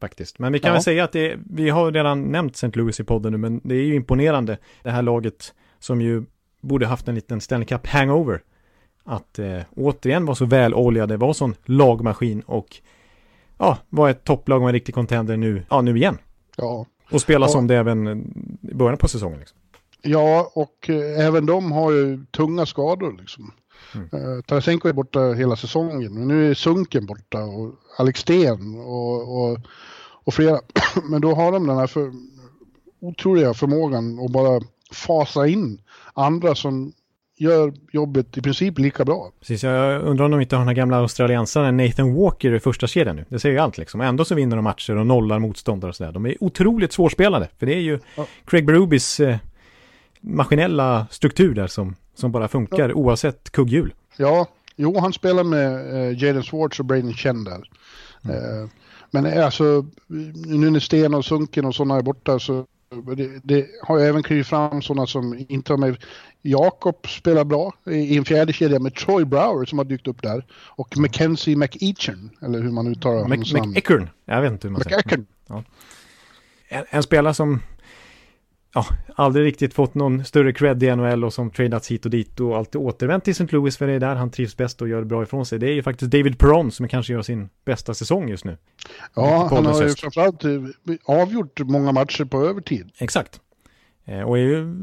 [0.00, 0.38] Faktiskt.
[0.38, 0.72] Men vi kan Ja.
[0.72, 2.70] väl säga att det, vi har redan nämnt St.
[2.74, 4.58] Louis i podden nu, men det är ju imponerande.
[4.82, 6.24] Det här laget som ju
[6.60, 8.40] borde haft en liten Stanley Cup hangover.
[9.04, 12.76] Att eh, återigen vara så väloljade, vara sån lagmaskin och
[13.58, 16.18] ja, vara ett topplag och en riktig contender nu, ja, nu igen.
[16.56, 16.86] Ja.
[17.10, 17.50] Och spela Ja.
[17.50, 18.08] som det även
[18.70, 19.38] i början på säsongen.
[19.38, 19.58] Liksom.
[20.02, 23.52] Ja, och eh, även de har ju tunga skador liksom.
[23.94, 24.08] Mm.
[24.12, 29.42] Eh, Tarasenko är borta hela säsongen, men nu är Sunken borta och Alex Sten och,
[29.42, 29.58] och,
[30.24, 30.60] och flera.
[31.10, 32.12] men då har de den här för,
[33.00, 34.60] otroliga förmågan att bara
[34.92, 35.80] fasa in
[36.14, 36.92] andra som
[37.36, 39.30] gör jobbet i princip lika bra.
[39.40, 42.86] Precis, jag undrar om de inte har den här gamla australiensaren Nathan Walker i första
[42.86, 43.24] kedjan nu.
[43.28, 44.00] Det säger ju allt liksom.
[44.00, 46.12] Ändå så vinner de matcher och nollar motståndare och sådär.
[46.12, 47.48] De är otroligt svårspelade.
[47.58, 48.26] För det är ju ja.
[48.44, 49.36] Craig Berubis eh,
[50.22, 52.94] maskinella struktur där som, som bara funkar ja.
[52.94, 53.94] oavsett kugghjul.
[54.16, 54.46] Ja,
[54.76, 57.70] jo han spelar med eh, Jaden Swartz och Braden Chen där.
[58.24, 58.36] Mm.
[58.36, 58.68] Eh,
[59.10, 59.84] men alltså,
[60.46, 62.66] nu när Sten och Sunken och sådana är borta så
[63.16, 65.96] det, det har ju även klivit fram sådana som inte har med.
[66.42, 70.46] Jakob spelar bra i en fjärde kedja med Troy Brower som har dykt upp där.
[70.52, 73.70] Och Mackenzie McEachern, eller hur man uttalar hans namn.
[73.70, 75.24] McEachern, jag vet inte hur man säger.
[75.46, 75.64] Ja.
[76.68, 77.60] En, en spelare som
[78.74, 82.40] ja, aldrig riktigt fått någon större cred i NHL och som tradats hit och dit
[82.40, 83.46] och alltid återvänt till St.
[83.50, 85.58] Louis för det är där han trivs bäst och gör bra ifrån sig.
[85.58, 88.56] Det är ju faktiskt David Perron som kanske gör sin bästa säsong just nu.
[89.14, 90.50] Ja, han har ju framförallt eh,
[91.04, 92.90] avgjort många matcher på övertid.
[92.98, 93.40] Exakt.
[94.04, 94.74] Eh, och är ju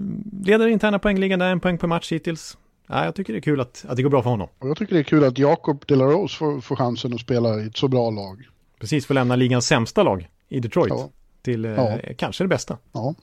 [0.43, 2.57] ledare i interna poängligan där, en poäng per match hittills.
[2.87, 4.47] Ja, jag tycker det är kul att, att det går bra för honom.
[4.59, 7.67] Och jag tycker det är kul att Jakob Delarose får, får chansen att spela i
[7.67, 8.47] ett så bra lag.
[8.79, 11.09] Precis, får lämna ligans sämsta lag i Detroit ja.
[11.41, 11.97] till eh, ja.
[12.17, 12.77] kanske det bästa.
[12.91, 13.15] Ja.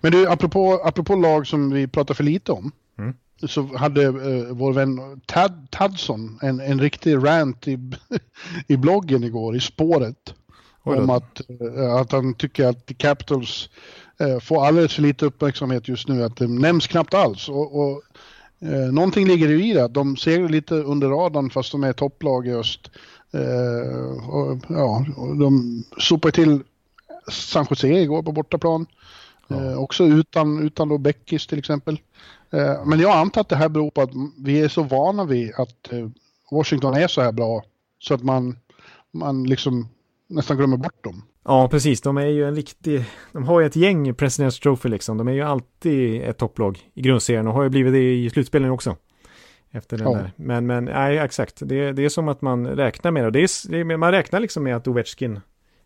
[0.00, 2.72] Men du, apropå, apropå lag som vi pratar för lite om.
[2.98, 3.14] Mm.
[3.46, 7.78] Så hade uh, vår vän Tad, Tadson en, en riktig rant i,
[8.66, 10.34] i bloggen igår, i spåret.
[10.82, 13.68] Om att, uh, att han tycker att Capitals
[14.22, 16.24] uh, får alldeles för lite uppmärksamhet just nu.
[16.24, 17.48] Att det nämns knappt alls.
[17.48, 18.02] Och, och
[18.62, 19.84] uh, någonting ligger i det.
[19.84, 22.90] Att de seglar lite under radarn fast de är topplag i öst.
[24.28, 26.62] och, ja, och de sopar till
[27.30, 28.86] San Jose igår på bortaplan.
[29.48, 29.56] Ja.
[29.56, 32.00] Eh, också utan, utan då Beckis till exempel.
[32.50, 35.52] Eh, men jag antar att det här beror på att vi är så vana vid
[35.54, 36.08] att eh,
[36.50, 37.62] Washington är så här bra
[37.98, 38.58] så att man,
[39.12, 39.88] man liksom
[40.28, 41.22] nästan glömmer bort dem.
[41.44, 42.00] Ja, precis.
[42.00, 43.04] De är ju en riktig...
[43.32, 45.18] De har ju ett gäng President's Trophy liksom.
[45.18, 48.70] De är ju alltid ett topplag i grundserien och har ju blivit det i slutspelen
[48.70, 48.96] också.
[49.70, 50.18] Efter den ja.
[50.18, 50.32] där.
[50.36, 51.58] Men, men nej, exakt.
[51.60, 53.30] Det, det är som att man räknar med det.
[53.30, 55.40] det, är, det man räknar liksom med att Ovechkin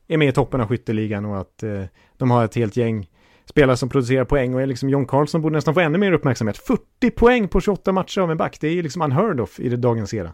[0.09, 1.83] är med i toppen av skytteligan och att eh,
[2.17, 3.09] de har ett helt gäng
[3.49, 6.59] spelare som producerar poäng och är liksom John Carlson borde nästan få ännu mer uppmärksamhet.
[6.59, 9.77] 40 poäng på 28 matcher av en back, det är liksom unheard of i det
[9.77, 10.33] dagens era.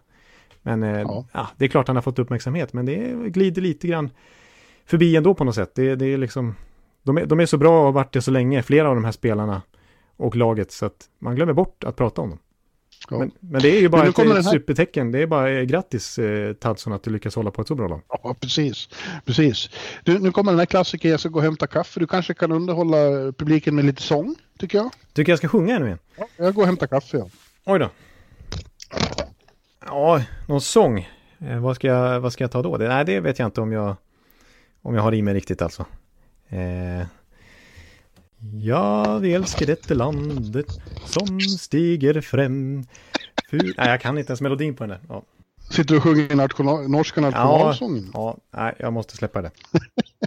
[0.63, 1.27] Men eh, ja.
[1.33, 1.49] ja.
[1.57, 4.11] det är klart han har fått uppmärksamhet, men det glider lite grann
[4.87, 5.75] förbi ändå på något sätt.
[5.75, 6.55] Det, det är liksom,
[7.03, 9.05] de är, de är så bra och har varit det så länge, flera av de
[9.05, 9.63] här spelarna
[10.17, 12.39] och laget, så att man glömmer bort att prata om dem.
[13.11, 13.19] Ja.
[13.19, 14.43] Men, men, det är ju bara ett, ett här...
[14.43, 15.13] supertecken.
[15.13, 18.03] Det är bara grattis eh, Tadson att du lyckas hålla på ett så bra lag.
[18.09, 18.89] Ja, precis.
[19.25, 19.71] precis.
[20.05, 22.01] Du, nu kommer den här klassikern, jag ska gå och hämta kaffe.
[22.01, 22.97] Du kanske kan underhålla
[23.33, 24.91] publiken med lite sång, tycker jag.
[25.13, 25.99] Tycker jag ska sjunga ännu igen?
[26.17, 27.29] Ja, jag går och hämtar kaffe, ja.
[27.65, 27.91] Oj då.
[29.87, 31.09] Ja, någon sång.
[31.39, 32.77] Eh, vad, ska jag, vad ska jag ta då?
[32.77, 33.97] Det, nej, det vet jag inte om jag,
[34.83, 35.87] om jag har i mig riktigt alltså.
[36.49, 37.07] Eh,
[38.53, 40.67] Ja, vi älskar detta landet
[41.07, 42.85] som stiger fram.
[43.51, 43.59] Fy...
[43.59, 45.01] Nej, jag kan inte ens melodin på den där.
[45.09, 45.23] Ja.
[45.71, 46.89] Sitter du och sjunger national...
[46.89, 48.11] norska nationalsången?
[48.15, 49.51] Ja, ja, nej, jag måste släppa det.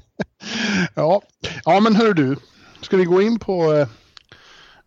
[0.93, 1.22] ja.
[1.65, 2.36] ja, men hör du.
[2.82, 3.88] Ska vi gå in på eh,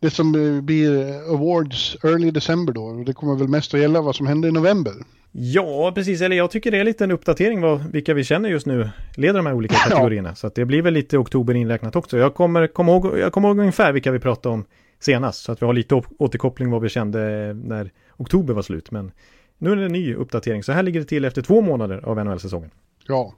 [0.01, 3.05] det som blir Awards Early December då?
[3.05, 4.95] Det kommer väl mest att gälla vad som händer i november.
[5.33, 6.21] Ja, precis.
[6.21, 9.35] Eller jag tycker det är lite en uppdatering vad, vilka vi känner just nu leder
[9.35, 10.35] de här olika kategorierna.
[10.35, 12.19] Så det blir väl lite oktober inräknat också.
[12.19, 14.65] Jag kommer, kommer ihåg, jag kommer ihåg ungefär vilka vi pratade om
[15.01, 15.43] senast.
[15.43, 17.21] Så att vi har lite återkoppling vad vi kände
[17.55, 18.91] när oktober var slut.
[18.91, 19.13] Men
[19.59, 20.63] nu är det en ny uppdatering.
[20.63, 22.71] Så här ligger det till efter två månader av NHL-säsongen.
[23.07, 23.35] Ja,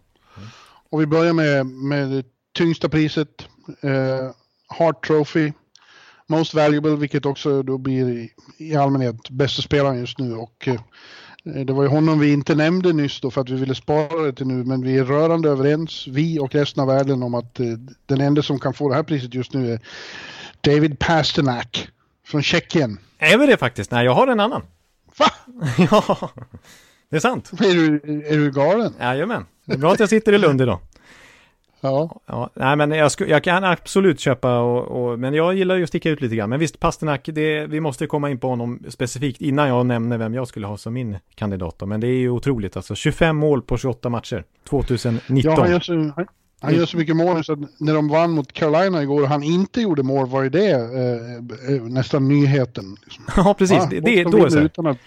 [0.90, 3.48] och vi börjar med, med det tyngsta priset.
[3.80, 4.30] Eh,
[4.66, 5.52] Hart Trophy.
[6.26, 10.34] Most Valuable, vilket också då blir i, i allmänhet bästa spelaren just nu.
[10.34, 10.80] Och eh, Eh,
[11.44, 14.32] det var ju honom vi inte nämnde nyss då för att vi ville spara det
[14.32, 17.66] till nu, men vi är rörande överens, vi och resten av världen, om att eh,
[18.06, 19.80] den enda som kan få det här priset just nu är
[20.60, 21.88] David Pasternak
[22.26, 22.98] från Tjeckien.
[23.18, 23.90] Är vi det faktiskt?
[23.90, 24.62] Nej, jag har en annan.
[25.18, 25.26] Va?
[25.90, 26.30] ja,
[27.08, 27.52] det är sant.
[27.52, 27.94] Är du,
[28.26, 28.94] är du galen?
[29.00, 29.46] Jajamän.
[29.64, 30.78] Det är bra att jag sitter i Lund idag.
[31.84, 32.20] Ja.
[32.26, 32.50] ja.
[32.54, 35.88] Nej, men jag, sku, jag kan absolut köpa, och, och, men jag gillar ju att
[35.88, 36.50] sticka ut lite grann.
[36.50, 40.34] Men visst, Pasternak, det, vi måste komma in på honom specifikt innan jag nämner vem
[40.34, 41.78] jag skulle ha som min kandidat.
[41.78, 41.86] Då.
[41.86, 45.52] Men det är ju otroligt, alltså 25 mål på 28 matcher, 2019.
[45.52, 46.12] Ja, han gör så,
[46.60, 49.80] han, gör så mycket mål så när de vann mot Carolina igår och han inte
[49.80, 52.96] gjorde mål var ju det eh, eh nästan nyheten.
[53.04, 53.24] Liksom.
[53.44, 53.76] ja, precis.
[53.76, 54.88] Ja, det, det, då är det så.
[54.88, 54.98] Att...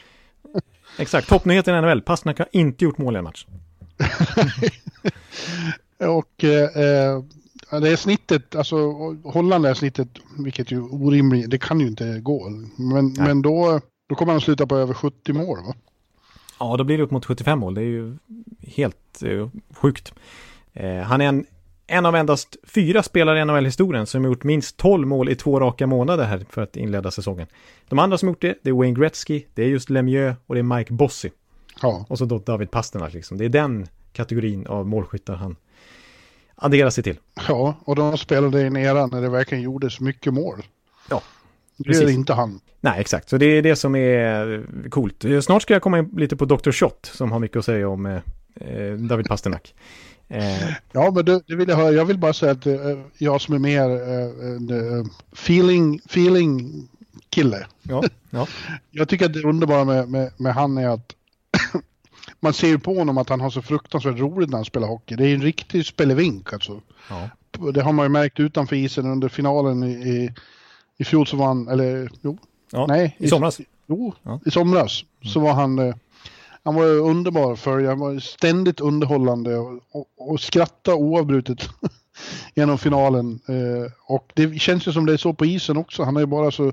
[0.98, 2.02] Exakt, toppnyheten i NHL.
[2.02, 3.46] Pasternak har inte gjort mål i en match.
[6.00, 7.24] Och eh,
[7.82, 8.76] det är snittet, alltså
[9.24, 12.50] Holland är snittet, vilket ju orimligt, det kan ju inte gå.
[12.76, 15.74] Men, men då, då kommer han sluta på över 70 mål va?
[16.60, 17.74] Ja, då blir det upp mot 75 mål.
[17.74, 18.18] Det är ju
[18.62, 20.14] helt eh, sjukt.
[20.74, 21.46] Eh, han är en
[21.88, 25.88] en av endast fyra spelare i NHL-historien som gjort minst 12 mål i två raka
[25.88, 27.48] månader här för att inleda säsongen.
[27.89, 30.62] De andra som gjort det, det är Wayne Gretzky, det är just Lemieux och det
[30.62, 31.30] är Mike Bossy.
[31.82, 32.06] Ja.
[32.10, 33.38] Och så då David Pasternak liksom.
[33.38, 35.56] Det är den kategorin av målskyttar han
[36.56, 37.20] adderar sig till.
[37.47, 40.64] ja, och de spelade i en era när det verkligen gjordes mycket mål.
[41.10, 41.22] Ja,
[41.78, 42.03] Det precis.
[42.03, 42.60] är inte han.
[42.82, 43.30] Nej, exakt.
[43.30, 45.26] Så det är det som är coolt.
[45.43, 46.72] Snart ska jag komma in lite på Dr.
[46.72, 48.16] Shot som har mycket att säga om eh,
[48.56, 49.74] eh, David Pasternak.
[50.28, 51.91] Eh, Ja, men det, det vill jag höra.
[51.91, 52.76] Jag vill bara säga att eh,
[53.18, 56.72] jag som är mer eh, eh, feeling, feeling
[57.30, 57.68] kille.
[57.84, 58.47] ja, ja,
[58.91, 61.16] Jag tycker att det underbara med, med, med han är att
[62.40, 65.16] man ser ju på honom att han har så fruktansvärt roligt när han spelar hockey.
[65.16, 66.82] Det är en riktig spelevink alltså.
[67.10, 67.30] ja,
[67.72, 70.34] Det har man ju märkt utanför isen under finalen i, i,
[70.98, 72.38] i fjol så var han, eller jo,
[72.72, 72.86] ja.
[72.88, 73.16] nej.
[73.20, 73.62] i somras.
[73.88, 74.40] Jo, Ja.
[74.46, 75.96] i somras så var han, eh,
[76.64, 77.90] han var ju underbar att följa.
[77.90, 81.70] Han var ständigt underhållande och, och, och skratta oavbrutet
[82.56, 83.40] genom finalen.
[83.48, 86.04] Eh, och det känns ju som det är så på isen också.
[86.04, 86.72] Han är ju bara så,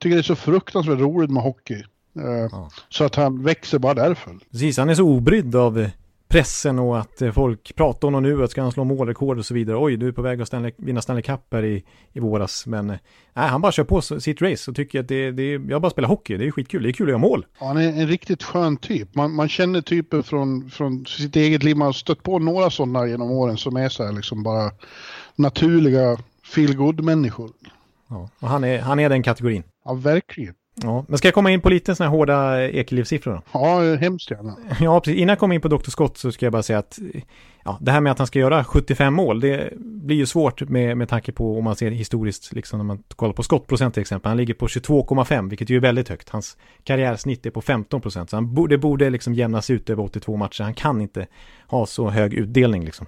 [0.00, 1.82] tycker det är så fruktansvärt roligt med hockey.
[2.16, 2.70] Eh, Ja.
[2.88, 4.38] Så att han växer bara därför.
[4.50, 5.90] Precis, han är så obrydd av
[6.28, 9.46] pressen och att eh, folk pratar om honom nu, att ska han slå målrekord och
[9.46, 9.76] så vidare.
[9.76, 12.66] Oj, du är på väg att Stanley, vinna Stanley Cup här i, i våras.
[12.66, 12.96] Men eh,
[13.32, 16.08] nej, han bara kör på sitt race och tycker att det, det, jag bara spelar
[16.08, 17.46] hockey, det är skitkul, det är kul att göra mål.
[17.60, 19.14] Ja, Han är en riktigt skön typ.
[19.14, 21.76] Man, man känner typen från, från sitt eget liv.
[21.76, 24.70] Man har stött på några sådana genom åren som är så här liksom bara
[25.36, 26.16] naturliga
[26.54, 27.50] feel människor
[28.08, 29.62] Ja, och han är, han är den kategorin.
[29.84, 30.54] Ja, verkligen.
[30.82, 33.42] Ja, men ska jag komma in på lite sådana här hårda Ekelivsiffror då?
[33.52, 34.56] Ja, hemskt gärna.
[34.80, 35.20] Ja, precis.
[35.20, 35.90] Innan jag kommer in på Dr.
[35.90, 36.98] Scott så ska jag bara säga att
[37.64, 40.96] ja, det här med att han ska göra 75 mål, det blir ju svårt med,
[40.96, 44.28] med tanke på om man ser historiskt, liksom när man kollar på skottprocent till exempel.
[44.30, 46.28] Han ligger på 22,5, vilket ju är väldigt högt.
[46.28, 50.02] Hans karriärsnitt är på 15 procent, så han borde, det borde liksom jämnas ut över
[50.02, 50.62] 82 matcher.
[50.62, 51.26] Han kan inte
[51.66, 53.06] ha så hög utdelning liksom.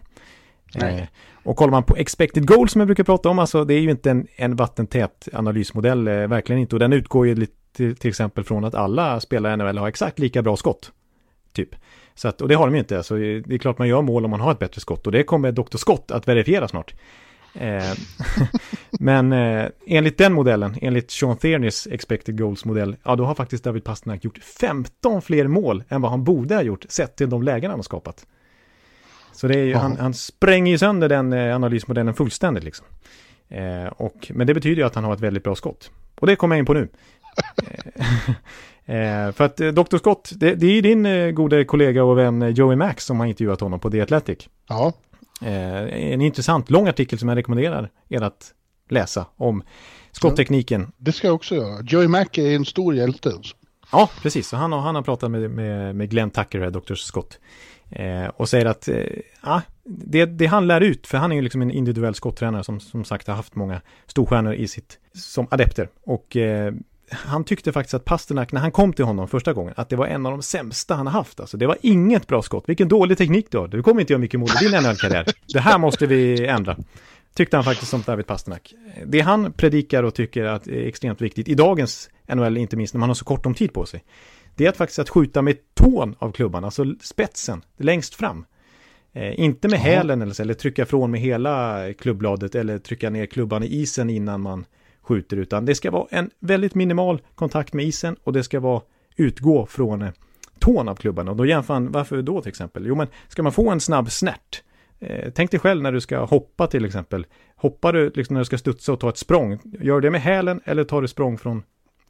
[0.74, 0.98] Nej.
[0.98, 1.06] Eh,
[1.44, 3.90] och kollar man på expected goal som jag brukar prata om, alltså det är ju
[3.90, 6.76] inte en, en vattentät analysmodell, eh, verkligen inte.
[6.76, 10.18] Och den utgår ju lite till, exempel från att alla spelare i NHL har exakt
[10.18, 10.92] lika bra skott.
[11.52, 11.68] Typ.
[12.14, 14.24] Så att, och det har de ju inte, så det är klart man gör mål
[14.24, 15.06] om man har ett bättre skott.
[15.06, 15.76] Och det kommer Dr.
[15.76, 16.94] Scott att verifiera snart.
[18.90, 23.64] Men eh, enligt den modellen, enligt Sean Thiernys expected goals modell, ja då har faktiskt
[23.64, 27.42] David Pasternak gjort 15 fler mål än vad han borde ha gjort, sett till de
[27.42, 28.26] lägen han har skapat.
[29.36, 32.86] Så det är ju, han, han spränger ju sönder den eh, analysmodellen fullständigt liksom.
[33.48, 35.90] Eh, och, men det betyder ju att han har ett väldigt bra skott.
[36.20, 36.88] Och det kommer jag in på nu.
[38.86, 39.96] eh, för att eh, Dr.
[39.98, 43.20] Scott, det, det är ju din eh, gode kollega och vän eh, Joey Max som
[43.20, 44.38] har intervjuat honom på The Athletic.
[44.68, 44.92] Ja,
[45.42, 48.52] Eh, en intressant lång artikel som jag rekommenderar er att
[48.90, 49.62] läsa om
[50.12, 50.92] skotttekniken.
[50.96, 51.82] det ska jag också göra.
[51.82, 53.28] Joey Mac är en stor hjälte.
[53.28, 53.56] alltså.
[53.92, 54.48] Ja, precis.
[54.48, 56.94] Så han, har- han har pratat med, med, med Glenn Tucker, Dr.
[56.94, 57.38] Scott.
[57.90, 59.04] Eh, och säger att eh,
[59.42, 62.80] ja, det, det han lär ut, för han är ju liksom en individuell skotttränare som
[62.80, 65.88] som sagt har haft många storstjärnor i sitt, som adepter.
[66.04, 66.74] Och eh,
[67.10, 70.06] han tyckte faktiskt att Pasternak, när han kom till honom första gången, att det var
[70.06, 71.40] en av de sämsta han har haft.
[71.40, 72.64] Alltså, det var inget bra skott.
[72.66, 73.68] Vilken dålig teknik du har.
[73.68, 75.26] Du kommer inte göra mycket mål i din NHL-karriär.
[75.52, 76.76] Det här måste vi ändra.
[77.34, 78.74] Tyckte han faktiskt som David Pasternak.
[79.06, 82.98] Det han predikar och tycker att är extremt viktigt i dagens NHL, inte minst när
[82.98, 84.04] man har så kort om tid på sig,
[84.56, 88.44] det är att faktiskt att skjuta med tån av klubban, alltså spetsen, längst fram.
[89.12, 93.26] Eh, inte med hälen eller, så, eller trycka från med hela klubbladet eller trycka ner
[93.26, 94.64] klubban i isen innan man
[95.02, 98.82] skjuter, utan det ska vara en väldigt minimal kontakt med isen och det ska vara
[99.16, 100.10] utgå från eh,
[100.58, 101.28] tån av klubban.
[101.28, 102.86] Och då jämför han, varför då till exempel?
[102.86, 104.62] Jo men, ska man få en snabb snärt,
[105.00, 107.26] eh, tänk dig själv när du ska hoppa till exempel.
[107.56, 110.22] Hoppar du liksom när du ska studsa och ta ett språng, gör du det med
[110.22, 111.62] hälen eller tar du språng från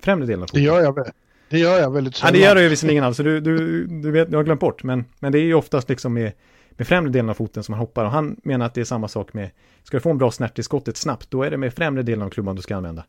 [0.02, 0.62] främre delen av Det foten?
[0.64, 1.10] gör jag, väl.
[1.48, 2.32] Det gör jag väldigt Ja, sällan.
[2.32, 5.04] det gör du ju visserligen alltså, du, du, du, vet, du har glömt bort, men,
[5.18, 6.32] men det är ju oftast liksom med,
[6.70, 9.08] med främre delen av foten som man hoppar och han menar att det är samma
[9.08, 9.50] sak med,
[9.82, 12.22] ska du få en bra snärt i skottet snabbt, då är det med främre delen
[12.22, 13.04] av klubban du ska använda.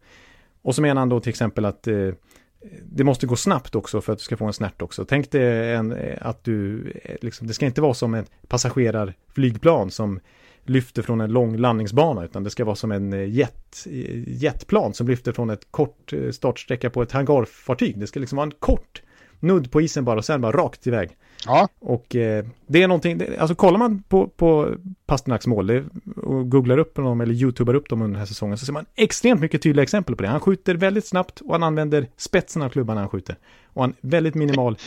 [0.62, 2.10] Och så menar han då till exempel att eh,
[2.86, 5.06] det måste gå snabbt också för att du ska få en snärt också.
[5.06, 9.92] Tänk dig en, eh, att du, eh, liksom, det ska inte vara som ett passagerarflygplan
[9.92, 10.20] som
[10.70, 14.94] lyfter från en lång landningsbana utan det ska vara som en eh, jet, eh, jetplan
[14.94, 18.00] som lyfter från ett kort eh, startsträcka på ett hangarfartyg.
[18.00, 19.02] Det ska liksom vara en kort
[19.40, 21.10] nudd på isen bara och sen bara rakt iväg.
[21.46, 25.84] Ja, Och eh, det är någonting, det, alltså kollar man på, på Pasternaks mål det,
[26.16, 28.86] och googlar upp dem eller youtubar upp dem under den här säsongen så ser man
[28.96, 30.30] extremt mycket tydliga exempel på det.
[30.30, 33.36] Han skjuter väldigt snabbt och han använder spetsen av klubban när han skjuter.
[33.74, 34.78] Och han väldigt minimal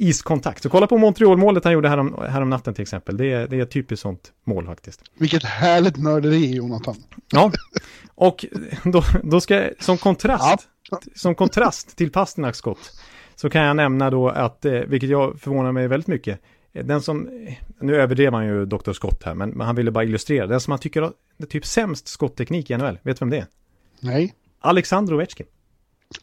[0.00, 0.62] iskontakt.
[0.62, 3.16] Så kolla på Montreal-målet han gjorde härom, härom natten till exempel.
[3.16, 5.02] Det är, det är ett typiskt sånt mål faktiskt.
[5.18, 6.96] vilket härligt nörderi Jonathan.
[7.32, 7.52] Ja,
[8.14, 8.46] och
[8.84, 10.68] då, då ska jag, som kontrast,
[11.14, 13.00] som kontrast till Pasternaks skott,
[13.34, 16.40] så kan jag nämna då att, eh, vilket jag förvånar mig väldigt mycket,
[16.72, 17.28] den som,
[17.80, 18.92] nu överdrev han ju Dr.
[18.92, 20.46] Scott här, men, men han ville bara illustrera.
[20.46, 21.12] Den som han tycker har
[21.48, 23.46] typ sämst skottteknik i NHL, vet du vem det är?
[24.00, 24.34] Nej.
[24.60, 25.46] Alexander Ovechkin.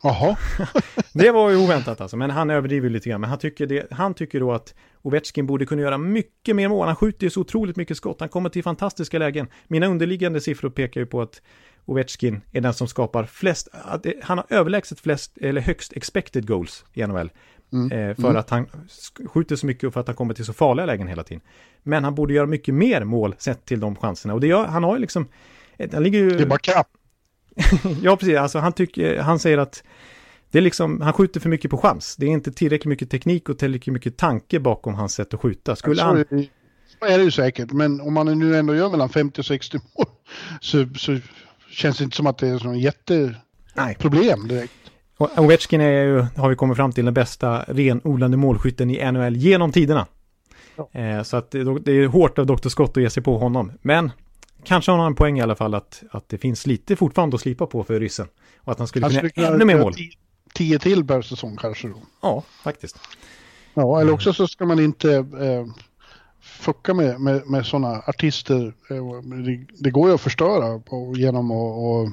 [0.03, 0.37] Jaha.
[1.13, 3.21] det var ju oväntat alltså, men han överdriver lite grann.
[3.21, 6.87] Men han tycker, det, han tycker då att Ovechkin borde kunna göra mycket mer mål.
[6.87, 8.19] Han skjuter ju så otroligt mycket skott.
[8.19, 9.47] Han kommer till fantastiska lägen.
[9.67, 11.41] Mina underliggande siffror pekar ju på att
[11.85, 13.67] Ovechkin är den som skapar flest,
[14.23, 17.31] han har överlägset flest, eller högst expected goals i NHL.
[17.73, 17.91] Mm.
[17.91, 18.35] Eh, för mm.
[18.35, 18.67] att han
[19.25, 21.41] skjuter så mycket och för att han kommer till så farliga lägen hela tiden.
[21.83, 24.33] Men han borde göra mycket mer mål sett till de chanserna.
[24.33, 25.27] Och det gör, han har ju liksom,
[25.91, 26.29] han ligger ju...
[26.29, 26.87] Det är bara kapp.
[28.01, 28.37] ja, precis.
[28.37, 29.83] Alltså han, tycker, han säger att
[30.51, 32.15] det är liksom, han skjuter för mycket på chans.
[32.15, 35.75] Det är inte tillräckligt mycket teknik och tillräckligt mycket tanke bakom hans sätt att skjuta.
[35.75, 36.25] Skulle han...
[36.99, 39.77] Så är det ju säkert, men om man nu ändå gör mellan 50 och 60
[39.77, 40.05] mål
[40.61, 41.19] så, så
[41.69, 44.73] känns det inte som att det är något jätteproblem direkt.
[45.17, 49.71] Ovechkin är ju, har vi kommit fram till, den bästa renodlande målskytten i NHL genom
[49.71, 50.07] tiderna.
[50.75, 50.99] Ja.
[50.99, 52.69] Eh, så att det, det är hårt av Dr.
[52.69, 53.71] Scott att ge sig på honom.
[53.81, 54.11] Men
[54.67, 57.41] kanske har han en poäng i alla fall att, att det finns lite fortfarande att
[57.41, 58.27] slipa på för ryssen.
[58.57, 59.93] Och att han skulle kunna göra ännu mer mål.
[60.53, 61.95] Tio till per säsong kanske då.
[62.21, 62.99] Ja, faktiskt.
[63.73, 65.65] Ja, eller också så ska man inte eh,
[66.41, 68.73] fucka med, med, med sådana artister.
[68.89, 70.81] Eh, det, det, går ju att förstöra
[71.15, 71.77] genom att...
[71.77, 72.05] Och,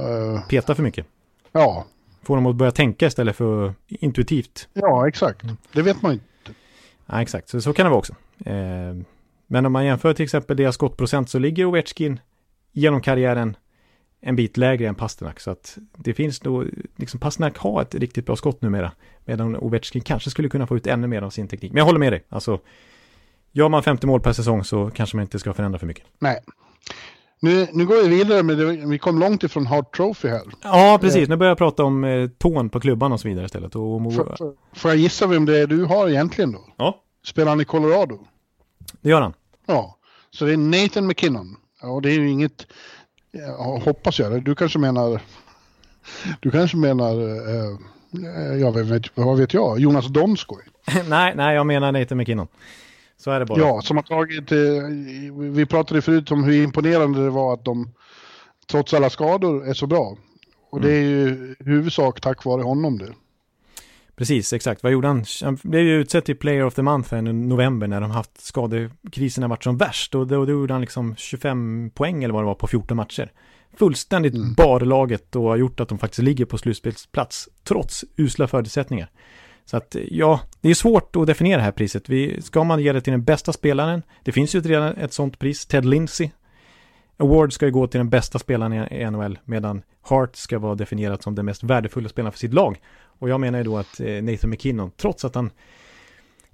[0.00, 1.06] eh, Peta för mycket.
[1.52, 1.84] Ja.
[2.22, 4.68] Få dem att börja tänka istället för intuitivt.
[4.72, 5.42] Ja, exakt.
[5.72, 6.24] Det vet man inte.
[7.06, 7.48] Ja, exakt.
[7.48, 8.14] Så, så kan det vara också.
[8.44, 8.94] Eh,
[9.52, 12.20] men om man jämför till exempel deras skottprocent så ligger Ovechkin
[12.72, 13.56] genom karriären
[14.20, 15.40] en bit lägre än Pasternak.
[15.40, 16.64] Så att det finns då,
[16.96, 18.92] liksom Pasternak har ett riktigt bra skott numera.
[19.24, 21.72] Medan Ovechkin kanske skulle kunna få ut ännu mer av sin teknik.
[21.72, 22.24] Men jag håller med dig.
[22.28, 22.60] Alltså,
[23.52, 26.04] gör man 50 mål per säsong så kanske man inte ska förändra för mycket.
[26.18, 26.40] Nej.
[27.40, 30.42] Nu, nu går vi vidare, men vi kom långt ifrån Hart Trophy här.
[30.62, 31.28] Ja, precis.
[31.28, 33.76] Nu börjar jag prata om eh, tån på klubban och så vidare istället.
[33.76, 36.64] Och, får, får jag gissa vem det är du har egentligen då?
[36.76, 37.02] Ja.
[37.24, 38.18] Spelar han i Colorado?
[39.00, 39.32] Det gör han.
[39.70, 39.96] Ja,
[40.30, 41.56] så det är Nathan McKinnon.
[41.82, 42.66] Ja, det är ju inget,
[43.30, 44.44] ja, hoppas jag.
[44.44, 45.20] Du kanske menar,
[46.40, 47.12] du kanske menar,
[47.48, 47.76] eh,
[48.60, 50.62] jag vet, vad vet jag, Jonas Donskoj?
[51.08, 52.48] nej, nej, jag menar Nathan McKinnon.
[53.16, 53.58] Så är det bara.
[53.58, 54.58] Ja, som har tagit, eh,
[55.50, 57.90] vi pratade förut om hur imponerande det var att de
[58.70, 60.16] trots alla skador är så bra.
[60.70, 60.90] Och mm.
[60.90, 63.12] det är ju huvudsak tack vare honom det.
[64.20, 64.82] Precis, exakt.
[64.82, 65.24] Vad gjorde han?
[65.42, 69.50] Han blev ju utsedd till Player of the Month i november när de haft skadekrisen
[69.50, 70.14] varit som värst.
[70.14, 73.32] Och då, då gjorde han liksom 25 poäng eller vad det var på 14 matcher.
[73.76, 74.54] Fullständigt mm.
[74.54, 79.10] bar laget och har gjort att de faktiskt ligger på slutspelsplats trots usla förutsättningar.
[79.64, 82.08] Så att ja, det är svårt att definiera det här priset.
[82.08, 84.02] Vi, ska man ge det till den bästa spelaren?
[84.24, 86.30] Det finns ju redan ett sånt pris, Ted Lindsey.
[87.16, 91.22] Award ska ju gå till den bästa spelaren i NHL, medan Hart ska vara definierat
[91.22, 92.80] som den mest värdefulla spelaren för sitt lag.
[93.20, 95.50] Och jag menar ju då att eh, Nathan McKinnon, trots att han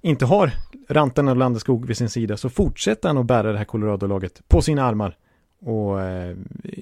[0.01, 0.51] inte har
[0.89, 4.61] Rantan och Landeskog vid sin sida, så fortsätter han att bära det här Colorado-laget på
[4.61, 5.17] sina armar.
[5.59, 6.35] Och eh,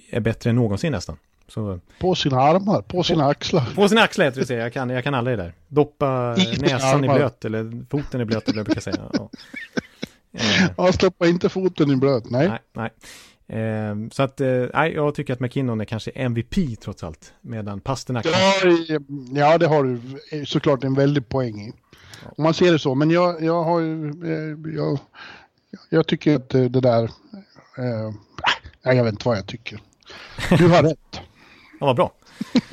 [0.09, 1.17] är bättre än någonsin nästan.
[1.47, 3.73] Så, på sina armar, på sina på, axlar.
[3.75, 5.53] På sina axlar heter det säga, jag kan, jag kan aldrig det där.
[5.67, 9.09] Doppa I näsan i blöt eller foten i blöt eller jag brukar säga.
[9.13, 9.29] Ja,
[10.77, 12.47] ja stoppa inte foten i blöt, nej.
[12.49, 12.89] Nej, nej.
[13.47, 17.33] Eh, så att, eh, jag tycker att McKinnon är kanske MVP trots allt.
[17.41, 18.25] Medan Pasternak...
[18.25, 18.53] Ja,
[19.31, 21.73] ja, det har du såklart en väldig poäng i.
[22.37, 22.95] Om man ser det så.
[22.95, 24.09] Men jag, jag har ju...
[24.09, 24.99] Eh, jag,
[25.89, 27.03] jag tycker att det där...
[27.77, 28.11] Eh,
[28.83, 29.79] jag vet inte vad jag tycker.
[30.57, 30.97] Du har rätt.
[31.79, 32.13] ja, vad bra.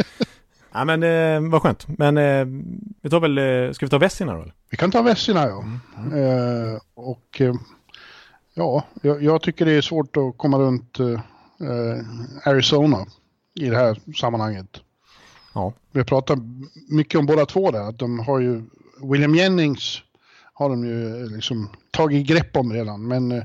[0.73, 1.99] ja, men eh, vad skönt.
[1.99, 2.47] Men eh,
[3.01, 3.39] vi tar väl...
[3.39, 4.47] Eh, ska vi ta Vessina då?
[4.71, 5.65] Vi kan ta Vessina, ja.
[5.97, 6.81] Mm.
[6.95, 7.43] och
[8.55, 11.21] Ja, jag, jag, tycker det är svårt att komma runt eh,
[12.45, 13.07] Arizona
[13.61, 14.81] i det här sammanhanget.
[15.55, 15.73] Ja.
[15.93, 16.39] Vi pratat
[16.91, 18.63] mycket om båda två där, att de har ju,
[19.03, 20.03] William Jennings
[20.55, 23.45] har de ju liksom tagit grepp om redan, men eh.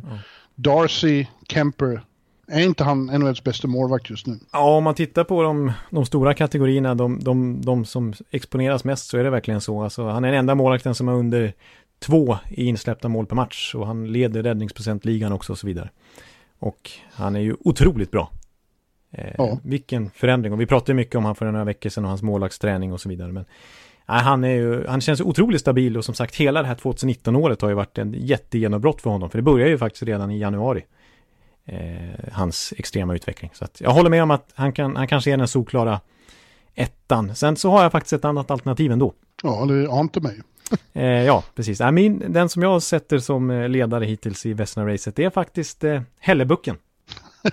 [0.55, 2.01] Darcy, Kemper,
[2.47, 4.39] är inte han NHLs bästa målvakt just nu?
[4.51, 9.09] Ja, om man tittar på de, de stora kategorierna, de, de, de, som exponeras mest,
[9.09, 9.83] så är det verkligen så.
[9.83, 11.53] Alltså, han är den enda målvakten som har under
[11.99, 15.89] två i insläppta mål per match och han leder räddningsprocentligan också och så vidare.
[16.59, 18.31] Och han är ju otroligt bra.
[19.11, 19.59] Eh, ja.
[19.63, 22.93] Vilken förändring och vi pratade mycket om han för några veckor sedan och hans målvaktsträning
[22.93, 23.31] och så vidare.
[23.31, 23.45] Men
[24.05, 27.61] nej, han, är ju, han känns otroligt stabil och som sagt hela det här 2019-året
[27.61, 29.29] har ju varit en jättegenombrott för honom.
[29.29, 30.85] För det börjar ju faktiskt redan i januari.
[31.65, 33.51] Eh, hans extrema utveckling.
[33.53, 35.99] Så att jag håller med om att han, kan, han kanske är den solklara
[36.75, 37.35] ettan.
[37.35, 39.13] Sen så har jag faktiskt ett annat alternativ ändå.
[39.43, 40.41] Ja, det har inte mig.
[40.93, 41.81] Eh, ja, precis.
[41.81, 45.83] I min, den som jag sätter som eh, ledare hittills i Vesna-racet, det är faktiskt
[45.83, 46.77] eh, Hellebucken.
[47.43, 47.51] ja.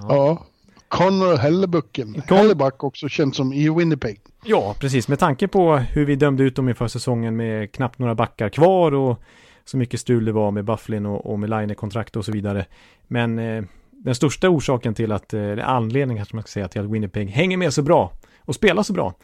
[0.08, 0.46] ja.
[0.88, 2.14] Connor Hellebucken.
[2.14, 4.20] Con- Hellebuck också känd som i Winnipeg.
[4.44, 5.08] Ja, precis.
[5.08, 8.94] Med tanke på hur vi dömde ut dem inför säsongen med knappt några backar kvar
[8.94, 9.22] och
[9.64, 12.66] så mycket strul det var med Bufflin och, och med Line-kontrakt och så vidare.
[13.06, 16.90] Men eh, den största orsaken till att, eh, anledningen kanske man ska säga till att
[16.90, 19.14] Winnipeg hänger med så bra och spelar så bra,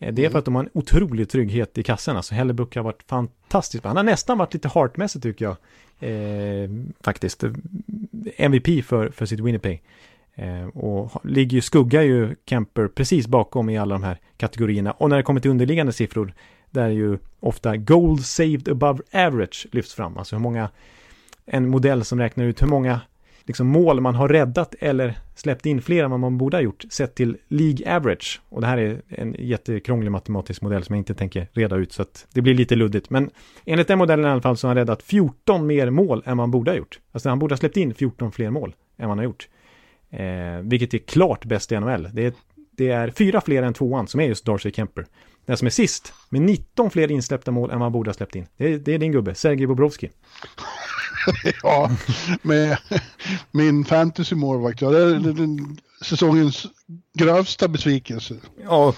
[0.00, 2.16] det är för att de har en otrolig trygghet i kassan.
[2.16, 3.84] Alltså Hellebuck har varit fantastisk.
[3.84, 5.56] Han har nästan varit lite heartmässigt tycker jag.
[6.10, 6.70] Eh,
[7.00, 7.44] faktiskt.
[8.36, 9.82] MVP för, för sitt Winnipeg.
[10.34, 14.92] Eh, och ligger ju, skuggar ju Kemper precis bakom i alla de här kategorierna.
[14.92, 16.34] Och när det kommer till underliggande siffror,
[16.70, 20.16] där ju ofta gold saved above average lyfts fram.
[20.16, 20.68] Alltså hur många,
[21.46, 23.00] en modell som räknar ut hur många
[23.46, 26.84] liksom mål man har räddat eller släppt in fler än vad man borde ha gjort
[26.90, 28.40] sett till League average.
[28.48, 32.02] Och det här är en jättekrånglig matematisk modell som jag inte tänker reda ut så
[32.02, 33.10] att det blir lite luddigt.
[33.10, 33.30] Men
[33.64, 36.50] enligt den modellen i alla fall så har han räddat 14 mer mål än man
[36.50, 37.00] borde ha gjort.
[37.12, 39.48] Alltså han borde ha släppt in 14 fler mål än man har gjort.
[40.10, 42.08] Eh, vilket är klart bäst i NHL.
[42.12, 42.32] Det är,
[42.76, 45.06] det är fyra fler än tvåan som är just Darcy Kemper.
[45.50, 48.46] Den som är sist med 19 fler insläppta mål än han borde ha släppt in.
[48.56, 50.10] Det är, det är din gubbe, Sergej Bobrovski.
[51.62, 51.90] ja,
[52.42, 52.78] med
[53.50, 54.80] min fantasy-målvakt.
[54.80, 56.66] Ja, det är säsongens
[57.14, 58.34] grövsta besvikelse.
[58.64, 58.94] Ja,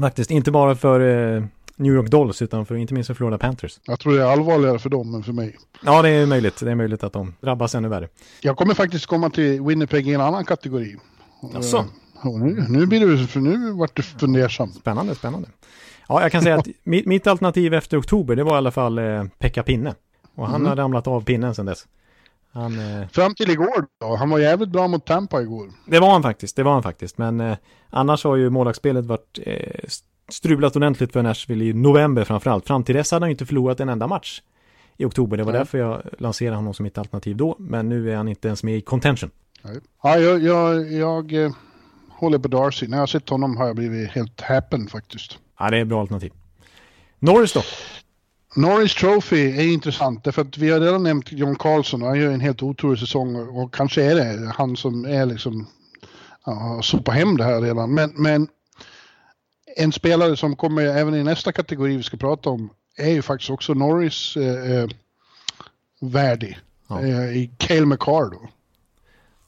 [0.00, 0.30] faktiskt.
[0.30, 1.44] Inte bara för eh,
[1.76, 3.80] New York Dolls utan för, inte minst för Florida Panthers.
[3.84, 5.56] Jag tror det är allvarligare för dem än för mig.
[5.84, 6.60] Ja, det är möjligt.
[6.60, 8.08] Det är möjligt att de drabbas ännu värre.
[8.40, 10.96] Jag kommer faktiskt komma till Winnipeg i en annan kategori.
[11.54, 11.84] Jaså?
[12.22, 14.68] Och nu, nu blir du, för nu vart du fundersam.
[14.72, 15.48] Spännande, spännande.
[16.08, 18.98] Ja, jag kan säga att mitt, mitt alternativ efter oktober, det var i alla fall
[18.98, 19.94] eh, Pekka Pinne.
[20.34, 20.68] Och han Mm.
[20.68, 21.86] har ramlat av pinnen sedan dess.
[22.52, 24.16] Han, eh, Fram till igår då.
[24.16, 25.70] Han var jävligt bra mot Tampa igår.
[25.86, 27.18] det var han faktiskt, det var han faktiskt.
[27.18, 27.56] Men eh,
[27.90, 29.80] annars har ju målvaktsspelet varit eh,
[30.28, 32.66] strulat ordentligt för Nashville i november framförallt.
[32.66, 34.42] Fram till dess hade han ju inte förlorat en enda match
[34.96, 35.36] i oktober.
[35.36, 35.58] Det var Nej.
[35.60, 37.56] därför jag lanserade honom som mitt alternativ då.
[37.58, 39.30] Men nu är han inte ens med i contention.
[40.02, 41.50] Ja, jag, jag, jag eh,
[42.20, 42.86] håller på Darcy.
[42.86, 45.38] När jag har sett honom har jag blivit helt häpen faktiskt.
[45.58, 46.32] Ja, det är ett bra alternativ.
[47.18, 47.62] Norris då?
[48.56, 52.32] Norris Trophy är intressant därför att vi har redan nämnt John Carlson och han gör
[52.32, 55.66] en helt otrolig säsong och, kanske är det han som är liksom
[56.46, 57.94] ja, sopa hem det här redan.
[57.94, 58.48] Men, men
[59.76, 63.50] en spelare som kommer även i nästa kategori vi ska prata om är ju faktiskt
[63.50, 64.88] också Norris eh, eh,
[66.00, 66.58] värdig.
[66.88, 67.02] Ja.
[67.02, 68.48] Eh, I Cale McCarr då.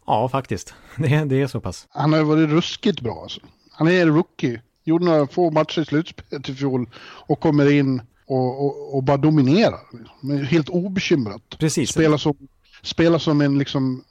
[0.07, 0.75] Ja, faktiskt.
[0.97, 1.87] Det, det är så pass.
[1.91, 3.41] Han har varit ruskigt bra alltså.
[3.73, 4.61] Han är rookie.
[4.85, 6.91] Gjorde några få matcher i slutspelet i fjol
[7.27, 9.81] och kommer in och, och, och bara dominerar.
[10.21, 11.43] Men helt obekymrat.
[11.59, 11.91] Precis.
[11.91, 12.35] Spelar som,
[12.83, 14.05] spelar som en liksom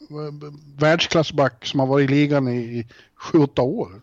[0.79, 2.87] världsklassback som har varit i ligan i, i
[3.33, 4.01] 7-8 år.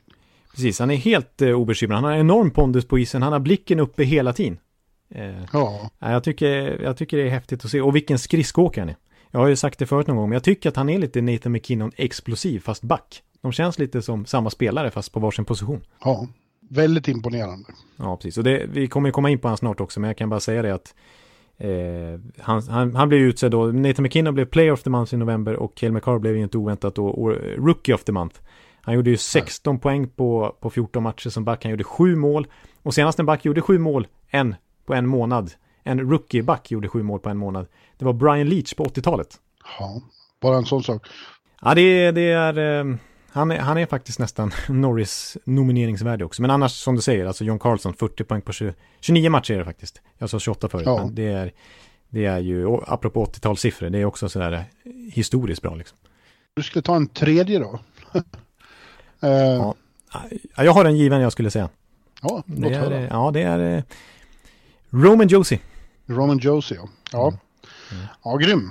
[0.55, 1.97] Precis, han är helt eh, obekymrad.
[1.97, 3.22] Han har enorm pondus på isen.
[3.22, 4.59] Han har blicken uppe hela tiden.
[5.14, 7.80] Eh, ja, jag, tycker, jag tycker det är häftigt att se.
[7.80, 8.97] Och vilken skridskoåkare han är.
[9.31, 11.20] Jag har ju sagt det förut någon gång, men jag tycker att han är lite
[11.20, 13.22] Nathan McKinnon explosiv, fast back.
[13.41, 15.81] De känns lite som samma spelare, fast på varsin position.
[16.05, 16.26] ja.
[16.70, 17.64] Väldigt imponerande.
[17.97, 18.39] Ja, precis.
[18.39, 20.41] Och det, vi kommer ju komma in på honom snart också, men jag kan bara
[20.41, 20.95] säga det att
[21.59, 23.66] eh, han, han, han blev utsedd då.
[23.66, 26.59] Nathan McKinnon blev Player of the Month i november och Cale McCarr blev ju inte
[26.59, 28.41] oväntat då och, Rookie of the Month.
[28.81, 31.64] Han gjorde ju 16 poäng på, på 14 matcher som back.
[31.64, 32.47] Han gjorde sju mål.
[32.83, 34.55] Och senast en back gjorde sju mål, en
[34.87, 35.51] på en månad.
[35.89, 37.66] En rookie-back gjorde sju mål på en månad.
[37.99, 39.28] Det var Brian Leach på 80-talet.
[39.78, 40.03] Ja,
[40.41, 41.07] bara en sån sak.
[41.62, 42.59] Ja, det, det är...
[42.59, 42.95] Eh,
[43.30, 46.43] han, är, han är faktiskt nästan Norris nomineringsvärdig också.
[46.43, 49.59] Men annars, som du säger, alltså John Carlson, 40 poäng på 20, 29 matcher är
[49.59, 50.01] det faktiskt.
[50.18, 50.97] Jag sa 28 förut, Ja.
[51.05, 51.53] men det är,
[52.09, 54.62] det är ju, apropå 80-talssiffror, det är också sådär eh,
[55.12, 55.99] historiskt bra liksom.
[56.57, 57.80] Du skulle ta en tredje då?
[59.22, 59.74] eh, Ja.
[60.57, 61.68] Ja, Jag har en given jag skulle säga.
[62.22, 63.82] ja, Det är, ja, det är eh,
[64.91, 65.59] Roman Josie.
[66.09, 66.89] Roman Josie, ja.
[67.13, 67.33] Ja,
[67.93, 68.05] Mm.
[68.25, 68.71] ja grym.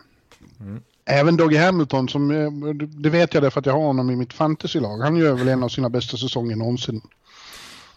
[1.06, 4.34] Även Dougie Hamilton, som, eh, det vet jag därför att jag har honom i mitt
[4.34, 4.98] fantasylag.
[4.98, 7.02] Han gör väl en av sina bästa säsonger någonsin.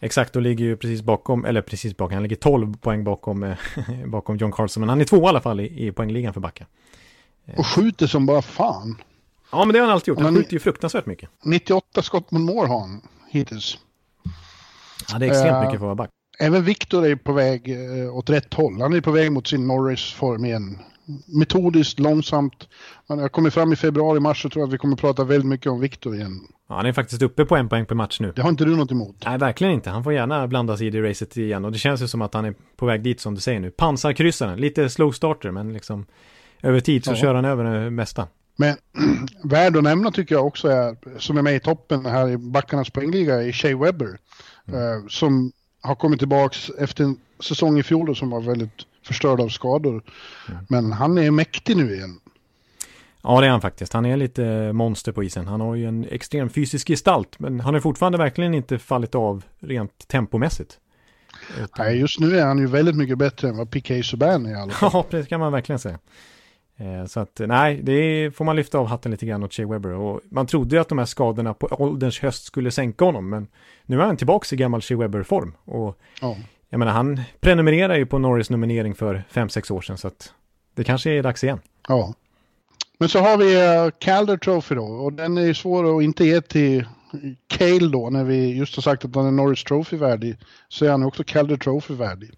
[0.01, 3.57] Exakt, och ligger ju precis bakom, eller precis bakom, han ligger 12 poäng bakom, eh,
[4.07, 4.81] bakom John Carlson.
[4.81, 6.67] Men han är två i alla fall i, i poängligan för backar.
[7.57, 8.97] Och skjuter som bara fan.
[9.53, 10.19] Ja, men det har han alltid gjort.
[10.21, 11.31] Han Men- skjuter ju fruktansvärt mycket.
[11.45, 13.79] 98 skott mot mål har han hittills.
[15.13, 16.11] Ja, det är extremt Eh, mycket för att vara back.
[16.41, 18.81] Även Viktor är på väg eh, åt rätt håll.
[18.81, 20.79] Han är på väg mot sin Norris-form igen.
[21.27, 22.69] Metodiskt, långsamt.
[23.09, 25.49] Men jag kommer fram i februari, mars så tror jag att vi kommer prata väldigt
[25.49, 26.41] mycket om Viktor igen.
[26.69, 28.33] Ja, han är faktiskt uppe på en poäng per match nu.
[28.37, 29.17] Det har inte du något emot?
[29.27, 29.91] Nej, verkligen inte.
[29.91, 31.65] Han får gärna blanda sig i det racet igen.
[31.65, 33.71] Och det känns ju som att han är på väg dit som du säger nu.
[33.71, 36.07] Pansarkryssaren, lite slow starter, men liksom
[36.63, 37.17] över tid så Ja.
[37.17, 38.27] kör han över det mesta.
[38.57, 38.77] Men
[39.45, 42.91] värd att nämna tycker jag också är, som är med i toppen här i backarnas
[42.91, 44.19] poängliga, är Shea Webber.
[44.67, 49.49] Eh, som har kommit tillbaks efter en säsong i fjol som var väldigt förstörd av
[49.49, 50.03] skador.
[50.69, 52.21] Men han är mäktig nu igen.
[53.23, 53.93] Ja, det är han faktiskt.
[53.93, 55.47] Han är lite monster på isen.
[55.47, 59.45] Han har ju en extrem fysisk gestalt, men han har fortfarande verkligen inte fallit av
[59.59, 60.79] rent tempomässigt.
[61.55, 61.87] Utan...
[61.87, 64.55] Nej, just nu är han ju väldigt mycket bättre än vad Piqué Subban är i
[64.55, 64.91] alla fall.
[65.11, 65.99] Ja, det kan man verkligen säga.
[66.81, 69.91] Eh, så att nej, det får man lyfta av hatten lite grann åt Shea Weber.
[69.91, 73.49] Och man trodde ju att de här skadorna på ålderns höst skulle sänka honom, men
[73.87, 75.53] nu är han tillbaka i gammal Shea Weber-form.
[75.65, 76.37] Och ja.
[76.69, 80.33] jag menar, han prenumererar ju på Norris nominering för 5-6 år sedan, så att
[80.75, 81.61] det kanske är dags igen.
[81.89, 82.15] Ja.
[82.99, 86.25] Men så har vi uh, Calder Trophy då, och den är ju svår att inte
[86.25, 86.87] ge till
[87.47, 90.37] Cale då, när vi just har sagt att han är Norris Trophy-värdig,
[90.69, 92.31] så är han också Calder Trophy-värdig.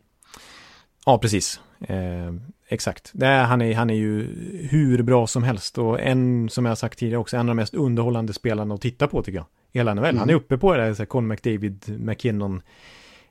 [1.07, 1.61] Ja, precis.
[1.80, 2.34] Eh,
[2.72, 3.10] exakt.
[3.14, 4.26] Det är, han, är, han är ju
[4.70, 7.74] hur bra som helst och en, som jag sagt tidigare också, en av de mest
[7.74, 9.46] underhållande spelarna att titta på tycker jag.
[9.72, 10.04] Hela NHL.
[10.04, 10.18] Mm.
[10.18, 12.62] Han är uppe på det där Conn McDavid, McKinnon,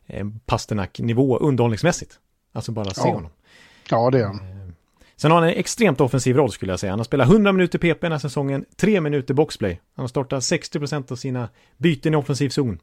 [0.08, 2.20] eh, Pasternak-nivå underhållningsmässigt.
[2.54, 3.14] Alltså bara se ja.
[3.14, 3.32] honom.
[3.90, 4.36] Ja, det är han.
[4.36, 4.74] Eh,
[5.16, 6.92] sen har han en extremt offensiv roll skulle jag säga.
[6.92, 9.80] Han har spelat 100 minuter PP den här säsongen, 3 minuter boxplay.
[9.96, 12.80] Han har startat 60% av sina byten i offensiv zon.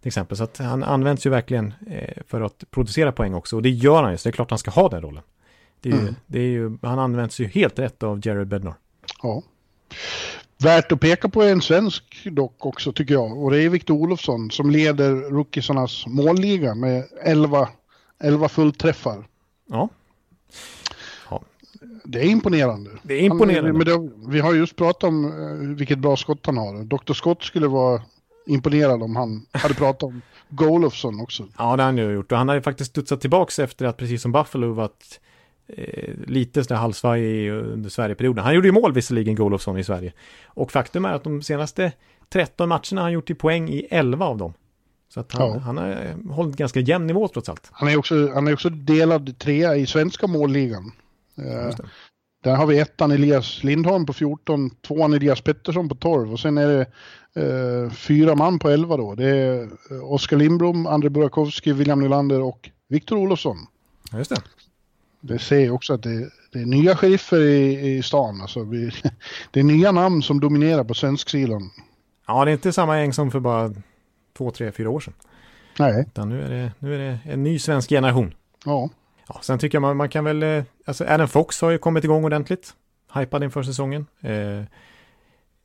[0.00, 3.56] Till exempel, så att han används ju verkligen eh, för att producera poäng också.
[3.56, 5.22] Och det gör han ju, så det är klart han ska ha den rollen.
[5.82, 6.14] Det är, mm.
[6.26, 8.74] det är ju, han används ju helt rätt av Jared Bednar.
[9.22, 9.42] Ja.
[10.58, 13.38] Värt att peka på en svensk dock också tycker jag.
[13.42, 17.68] Och det är Victor Olofsson som leder rookiesarnas målliga med 11,
[18.20, 19.26] 11 fullträffar.
[19.70, 19.88] Ja.
[21.30, 21.42] ja.
[22.04, 22.90] Det är imponerande.
[23.02, 23.70] Det är imponerande.
[23.70, 26.84] Han, men det, vi har just pratat om eh, vilket bra skott han har.
[26.84, 27.12] Dr.
[27.12, 28.02] Scott skulle vara
[28.46, 31.46] imponerad om han hade pratat om Golofsson också.
[31.58, 32.32] Ja, det har han ju gjort.
[32.32, 35.20] Och han har ju faktiskt studsat tillbaka efter att, precis som Buffalo, varit
[35.66, 38.44] eh, lite sådär halvsvajig under Sverigeperioden.
[38.44, 40.12] Han gjorde ju mål visserligen, Golofsson, i Sverige.
[40.46, 41.92] Och faktum är att de senaste
[42.32, 44.54] 13 matcherna har han gjort i poäng i 11 av dem.
[45.14, 45.58] Så att han, ja.
[45.58, 47.68] han har eh, hållit ganska jämn nivå trots allt.
[47.72, 50.92] Han är också, han är också delad trea i svenska målligan.
[51.38, 51.76] Eh,
[52.42, 56.58] där har vi ettan Elias Lindholm på 14, tvåan Elias Pettersson på 12 och sen
[56.58, 56.86] är det
[57.42, 59.14] eh, fyra man på 11 då.
[59.14, 59.68] Det är
[60.02, 63.56] Oskar Lindblom, André Burakovsky, William Nylander och Viktor Olofsson.
[64.12, 64.42] Ja, just det.
[65.24, 68.40] Det säger också att det, det är nya sheriffer i, i stan.
[68.40, 68.90] Alltså, vi,
[69.50, 71.70] det är nya namn som dominerar på svensk sidan.
[72.26, 73.74] Ja, det är inte samma gäng som för bara
[74.38, 75.14] två, tre, fyra år sedan.
[75.78, 76.04] Nej.
[76.06, 78.34] Utan nu är det, nu är det en ny svensk generation.
[78.64, 78.88] Ja.
[79.28, 82.04] Ja, sen tycker jag man, man kan väl, eh, alltså Adam Fox har ju kommit
[82.04, 82.74] igång ordentligt.
[83.14, 84.06] Hypad inför säsongen.
[84.20, 84.64] Eh,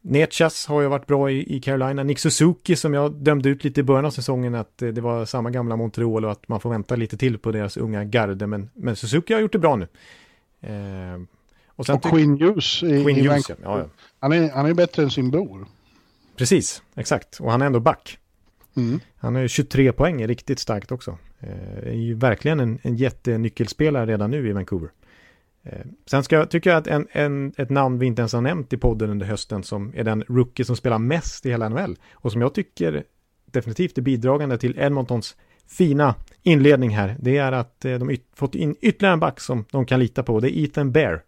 [0.09, 2.03] Nechas har ju varit bra i, i Carolina.
[2.03, 5.25] Nick Suzuki som jag dömde ut lite i början av säsongen att eh, det var
[5.25, 8.47] samma gamla Montreal och att man får vänta lite till på deras unga garde.
[8.47, 9.87] Men, men Suzuki har gjort det bra nu.
[10.61, 11.21] Eh,
[11.67, 13.49] och, sen och Quinn Hughes i, Quinn i Hughes.
[13.49, 13.85] Ja, ja.
[14.19, 15.65] Han, är, han är bättre än sin bror.
[16.37, 17.39] Precis, exakt.
[17.39, 18.17] Och han är ändå back.
[18.75, 18.99] Mm.
[19.17, 21.17] Han har ju 23 poäng, riktigt starkt också.
[21.39, 24.89] Eh, är ju verkligen en, en jättenyckelspelare redan nu i Vancouver.
[25.71, 28.73] Eh, sen ska tycker jag att en, en, ett namn vi inte ens har nämnt
[28.73, 32.31] i podden under hösten som är den rookie som spelar mest i hela NHL och
[32.31, 33.03] som jag tycker
[33.45, 35.35] definitivt är bidragande till Edmontons
[35.67, 37.15] fina inledning här.
[37.19, 40.23] Det är att eh, de yt, fått in ytterligare en back som de kan lita
[40.23, 40.39] på.
[40.39, 41.23] Det är Ethan Bear.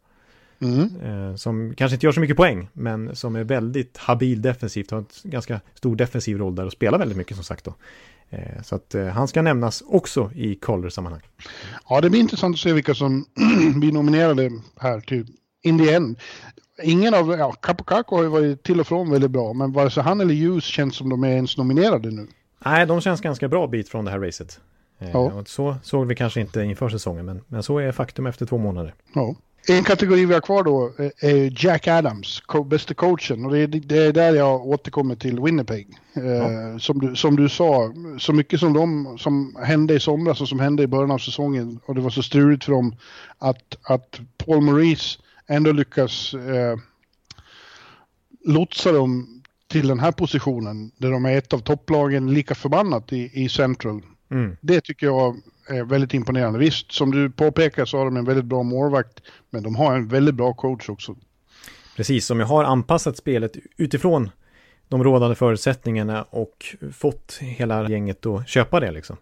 [0.62, 1.02] Mm.
[1.02, 4.92] Eh, som kanske inte gör så mycket poäng, men som är väldigt habil defensivt.
[4.92, 7.76] Har en ganska stor defensiv roll där och spelar väldigt mycket som sagt då.
[8.30, 11.22] Eh, så att eh, han ska nämnas också i Calder-sammanhang.
[11.90, 13.26] Ja, det blir intressant att se vilka som
[13.76, 15.28] blir nominerade här till
[15.64, 16.20] in the end.
[16.84, 20.04] Ingen av, ja, Kapokako har ju varit till och från väldigt bra, men vare sig
[20.04, 22.28] han eller Hughes känns som de är ens nominerade nu.
[22.66, 24.60] Nej, de känns ganska bra bit från det här racet.
[25.00, 25.44] Eh, ja.
[25.46, 28.94] Så såg vi kanske inte inför säsongen, men, men så är faktum efter två månader.
[29.14, 29.36] Ja.
[29.68, 33.46] En kategori vi har kvar då är Jack Adams, bästa coachen.
[33.46, 35.88] Och det är, det är där jag återkommer till Winnipeg.
[36.16, 36.80] Eh, ja.
[36.80, 40.60] som, du, som du sa, så mycket som de som hände i somras och som
[40.60, 42.96] hände i början av säsongen och det var så struligt för dem
[43.38, 46.78] att, att Paul Maurice ändå lyckas eh,
[48.46, 53.44] lotsa dem till den här positionen där de är ett av topplagen lika förbannat i,
[53.44, 54.02] i Central.
[54.32, 54.58] Mm.
[54.62, 56.60] Det tycker jag är väldigt imponerande.
[56.60, 60.08] Visst, som du påpekar så har de en väldigt bra målvakt, men de har en
[60.08, 61.16] väldigt bra coach också.
[61.96, 64.30] Precis, som jag har anpassat spelet utifrån
[64.88, 69.18] de rådande förutsättningarna och fått hela gänget att köpa det liksom.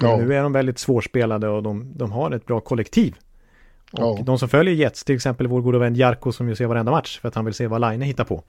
[0.00, 0.16] Ja.
[0.16, 3.14] Nu är de väldigt svårspelade och de, de har ett bra kollektiv.
[3.92, 4.22] Och ja.
[4.24, 7.18] de som följer Jets, till exempel vår goda vän Jarko som ju ser varenda match
[7.20, 8.42] för att han vill se vad Line hittar på.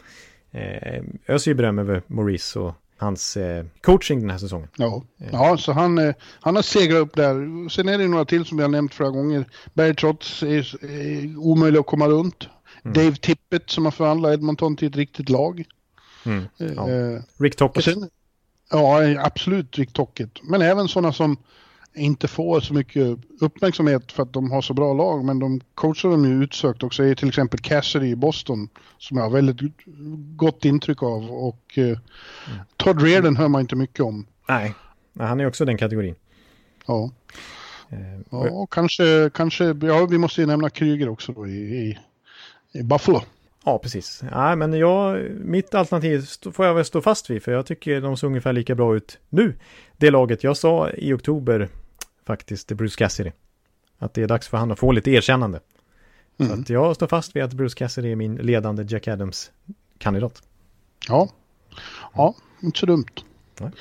[0.51, 4.67] Eh, öser ju beröm över Maurice och hans eh, coaching den här säsongen.
[4.75, 7.69] Ja, ja så han, eh, han har segrat upp där.
[7.69, 9.45] Sen är det några till som vi har nämnt flera gånger.
[9.73, 12.49] Barry Trotz är, är omöjlig att komma runt.
[12.83, 12.93] Mm.
[12.93, 15.63] Dave Tippett som har förvandlat Edmonton till ett riktigt lag.
[16.23, 16.43] Mm.
[16.57, 16.89] Ja.
[16.89, 17.97] Eh, Rick Tockett.
[18.71, 20.43] ja, absolut Rick Tockett.
[20.43, 21.37] Men även sådana som
[21.93, 26.09] inte får så mycket uppmärksamhet för att de har så bra lag, men de coachar
[26.09, 27.03] dem ju utsökt också.
[27.03, 29.57] är till exempel Cassidy i Boston som jag har väldigt
[30.35, 31.97] gott intryck av och eh,
[32.77, 34.25] Todd Reardon hör man inte mycket om.
[34.49, 34.73] Nej,
[35.19, 36.15] han är också den kategorin.
[36.85, 37.11] Ja.
[37.89, 41.99] Eh, ja, kanske, kanske, ja vi måste ju nämna Kryger också då i, i,
[42.71, 43.21] i Buffalo.
[43.65, 44.23] Ja, precis.
[44.31, 48.17] Ja, men jag, mitt alternativ får jag väl stå fast vid, för jag tycker de
[48.17, 49.53] ser ungefär lika bra ut nu.
[49.97, 51.69] Det laget jag sa i oktober,
[52.26, 53.32] faktiskt, det Bruce Cassidy.
[53.97, 55.59] Att det är dags för han att få lite erkännande.
[56.38, 56.51] Mm.
[56.51, 60.41] Så att jag står fast vid att Bruce Cassidy är min ledande Jack Adams-kandidat.
[61.07, 61.30] Ja.
[62.13, 63.05] ja, inte så dumt.
[63.59, 63.72] Nej.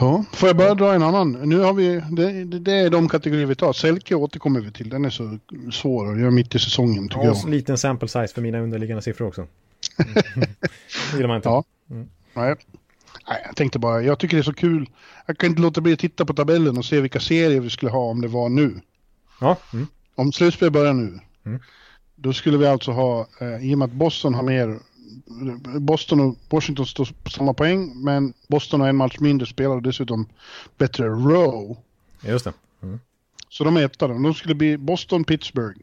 [0.00, 1.32] Ja, får jag bara dra en annan?
[1.32, 3.72] Nu har vi, det, det är de kategorier vi tar.
[3.72, 4.88] Selke återkommer vi till.
[4.88, 5.38] Den är så
[5.72, 7.50] svår att göra mitt i säsongen tycker ja, jag.
[7.50, 9.46] liten sample size för mina underliggande siffror också.
[11.10, 11.48] Det gillar man inte.
[11.48, 11.64] Ja.
[11.90, 12.08] Mm.
[12.34, 12.56] Nej.
[13.28, 14.90] Nej, jag tänkte bara, jag tycker det är så kul.
[15.26, 17.92] Jag kan inte låta bli att titta på tabellen och se vilka serier vi skulle
[17.92, 18.80] ha om det var nu.
[19.40, 19.56] Ja.
[19.72, 19.86] Mm.
[20.14, 21.20] Om slutspel börjar nu.
[21.46, 21.60] Mm.
[22.14, 24.78] Då skulle vi alltså ha, eh, i och med att Boston har mer
[25.78, 29.82] Boston och Washington står på samma poäng, men Boston har en match mindre spelare och
[29.82, 30.28] dessutom
[30.78, 31.76] bättre row.
[32.20, 32.52] Just det.
[32.82, 33.00] Mm.
[33.48, 34.08] Så de är etta.
[34.08, 35.78] De skulle bli Boston, Pittsburgh,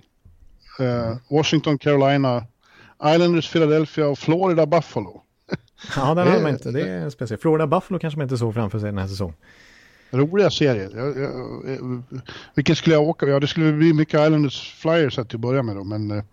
[0.79, 2.45] uh, Washington, Carolina,
[3.05, 5.22] Islanders, Philadelphia och Florida, Buffalo.
[5.95, 6.71] Ja, den har man inte.
[6.71, 7.41] Det är speciellt.
[7.41, 9.35] Florida Buffalo kanske man inte såg framför sig den här säsongen.
[10.11, 10.91] Roliga serier.
[10.95, 12.03] Jag, jag,
[12.55, 13.25] vilken skulle jag åka?
[13.25, 16.23] Ja, det skulle bli mycket Islanders Flyers att börja med då, men uh,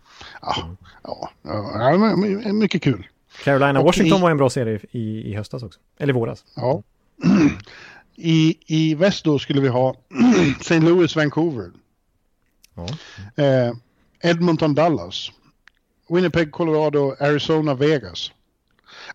[0.42, 3.06] ja, ja, ja, mycket kul.
[3.44, 5.80] Carolina Washington i, var en bra serie i, i höstas också.
[5.98, 6.44] Eller våras.
[6.56, 6.82] Ja.
[8.16, 9.96] I, I väst då skulle vi ha
[10.60, 10.80] St.
[10.80, 11.70] Louis, Vancouver.
[12.74, 12.86] Ja.
[13.44, 13.72] Eh,
[14.20, 15.30] Edmonton, Dallas.
[16.08, 18.32] Winnipeg, Colorado, Arizona, Vegas.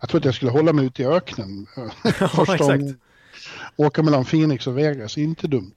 [0.00, 1.66] Jag tror att jag skulle hålla mig ute i öknen.
[2.20, 2.84] ja, exakt.
[3.76, 5.74] Åka mellan Phoenix och Vegas, inte dumt.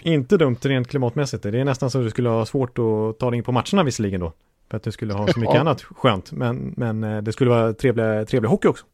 [0.00, 1.42] Inte dumt rent klimatmässigt.
[1.42, 3.82] Det är nästan så att du skulle ha svårt att ta dig in på matcherna
[3.82, 4.32] visserligen då.
[4.70, 5.60] För att du skulle ha så mycket ja.
[5.60, 6.32] annat skönt.
[6.32, 8.84] Men, men eh, det skulle vara trevlig, trevlig hockey också.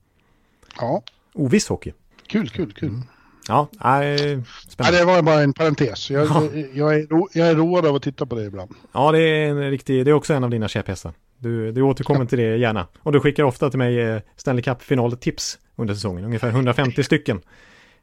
[0.79, 1.03] Ja.
[1.35, 1.93] Oviss hockey.
[2.27, 2.89] Kul, kul, kul.
[2.89, 3.03] Mm.
[3.49, 4.99] Ja, nej, spännande.
[4.99, 6.11] Ja, det var bara en parentes.
[6.11, 6.43] Jag, ja.
[6.75, 8.75] jag, är, jag är road av att titta på det ibland.
[8.93, 11.13] Ja, det är, en riktig, det är också en av dina käpphästar.
[11.39, 12.87] Du, du återkommer till det gärna.
[12.99, 16.25] Och du skickar ofta till mig eh, Stanley Cup-finaltips under säsongen.
[16.25, 17.41] Ungefär 150 stycken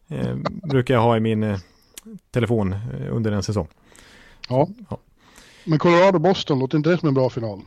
[0.08, 1.58] eh, brukar jag ha i min eh,
[2.32, 3.68] telefon eh, under en säsong.
[4.50, 4.70] Ja.
[4.90, 4.98] ja.
[5.64, 7.62] Men Colorado-Boston, låter inte det som en bra final?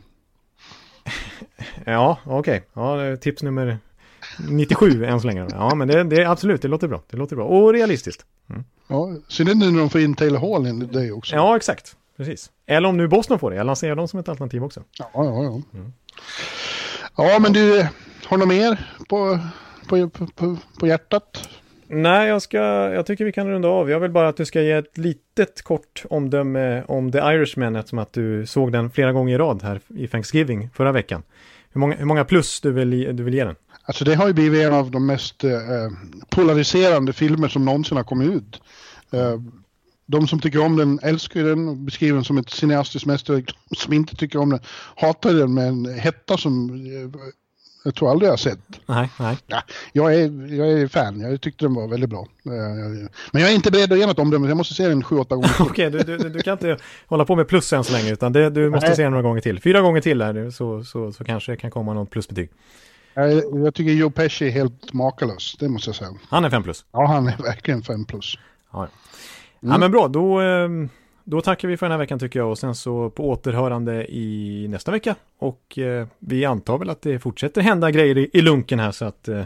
[1.85, 2.65] ja, okej.
[2.73, 3.09] Okay.
[3.09, 3.77] Ja, tips nummer
[4.49, 5.47] 97 än så länge.
[5.51, 7.03] Ja, men det, det absolut, det låter bra.
[7.09, 7.45] Det låter bra.
[7.45, 8.25] Och realistiskt.
[8.49, 8.63] Mm.
[8.87, 11.35] Ja, synd nu när de får in Taylor Hall enligt dig också.
[11.35, 11.95] Ja, exakt.
[12.17, 12.51] Precis.
[12.65, 13.57] Eller om nu Boston får det.
[13.57, 14.83] Jag lanserar dem som ett alternativ också.
[14.99, 15.61] Ja, ja, ja.
[15.73, 15.93] Mm.
[17.17, 17.87] Ja, men du,
[18.25, 19.39] har du något mer på,
[19.87, 21.49] på, på, på hjärtat?
[21.87, 22.57] Nej, jag, ska,
[22.93, 23.89] jag tycker vi kan runda av.
[23.89, 27.99] Jag vill bara att du ska ge ett litet kort omdöme om The Irishman eftersom
[27.99, 31.23] att du såg den flera gånger i rad här i Thanksgiving förra veckan.
[31.71, 33.55] Hur många, hur många plus du vill, du vill ge den?
[33.83, 35.51] Alltså det har ju blivit en av de mest eh,
[36.29, 38.61] polariserande filmer som någonsin har kommit ut.
[39.11, 39.41] Eh,
[40.07, 43.55] de som tycker om den älskar den och beskriver den som ett cineastiskt mästerverk.
[43.69, 44.59] De som inte tycker om den
[44.95, 47.19] hatar den med en hetta som eh,
[47.83, 48.59] jag tror aldrig jag har sett.
[48.85, 49.37] Nej, nej.
[49.47, 49.61] Ja,
[49.93, 52.27] jag, är, jag är fan, jag tyckte den var väldigt bra.
[52.45, 55.17] Eh, men jag är inte beredd att ge något omdöme, jag måste se den sju,
[55.17, 55.65] åtta gånger till.
[55.69, 56.77] Okej, okay, du, du, du, kan inte
[57.07, 58.95] hålla på med plus än så länge, utan det, du måste nej.
[58.95, 59.61] se den några gånger till.
[59.61, 62.49] Fyra gånger till här, så, så, så kanske det kan komma något plusbetyg.
[63.13, 63.33] Jag,
[63.65, 66.11] jag tycker Joe Pesci är helt makalös, det måste jag säga.
[66.29, 66.85] Han är fem plus?
[66.91, 68.37] Ja, han är verkligen fem plus.
[68.71, 68.87] Ja, ja.
[69.63, 69.71] Mm.
[69.71, 70.41] ja men bra, då...
[70.41, 70.69] Eh,
[71.29, 74.67] då tackar vi för den här veckan tycker jag och sen så på återhörande i
[74.69, 75.15] nästa vecka.
[75.39, 79.05] Och eh, vi antar väl att det fortsätter hända grejer i, i lunken här så
[79.05, 79.43] att eh,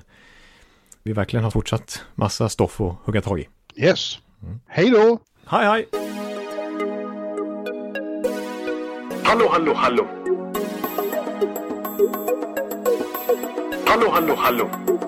[1.04, 3.48] vi verkligen har fortsatt massa stoff att hugga tag i.
[3.76, 4.20] Yes.
[4.44, 4.60] Mm.
[4.68, 5.20] Hej då!
[5.46, 5.88] Hej hej!
[9.24, 10.08] Hallå hallå hallå!
[13.86, 14.91] Hallå hallå hallå!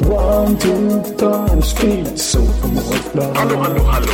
[0.00, 3.36] One, two, time, speed, så på målplan.
[3.36, 4.12] Hallå, hallå, hallå.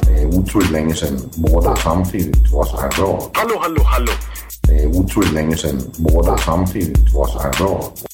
[0.00, 3.30] Det er utroligt længe siden mor, der samtidig var så her råd.
[3.34, 4.12] Hallå, hallå, hallå.
[4.66, 8.05] Det er utroligt længe siden mor, der samtidig var så her råd.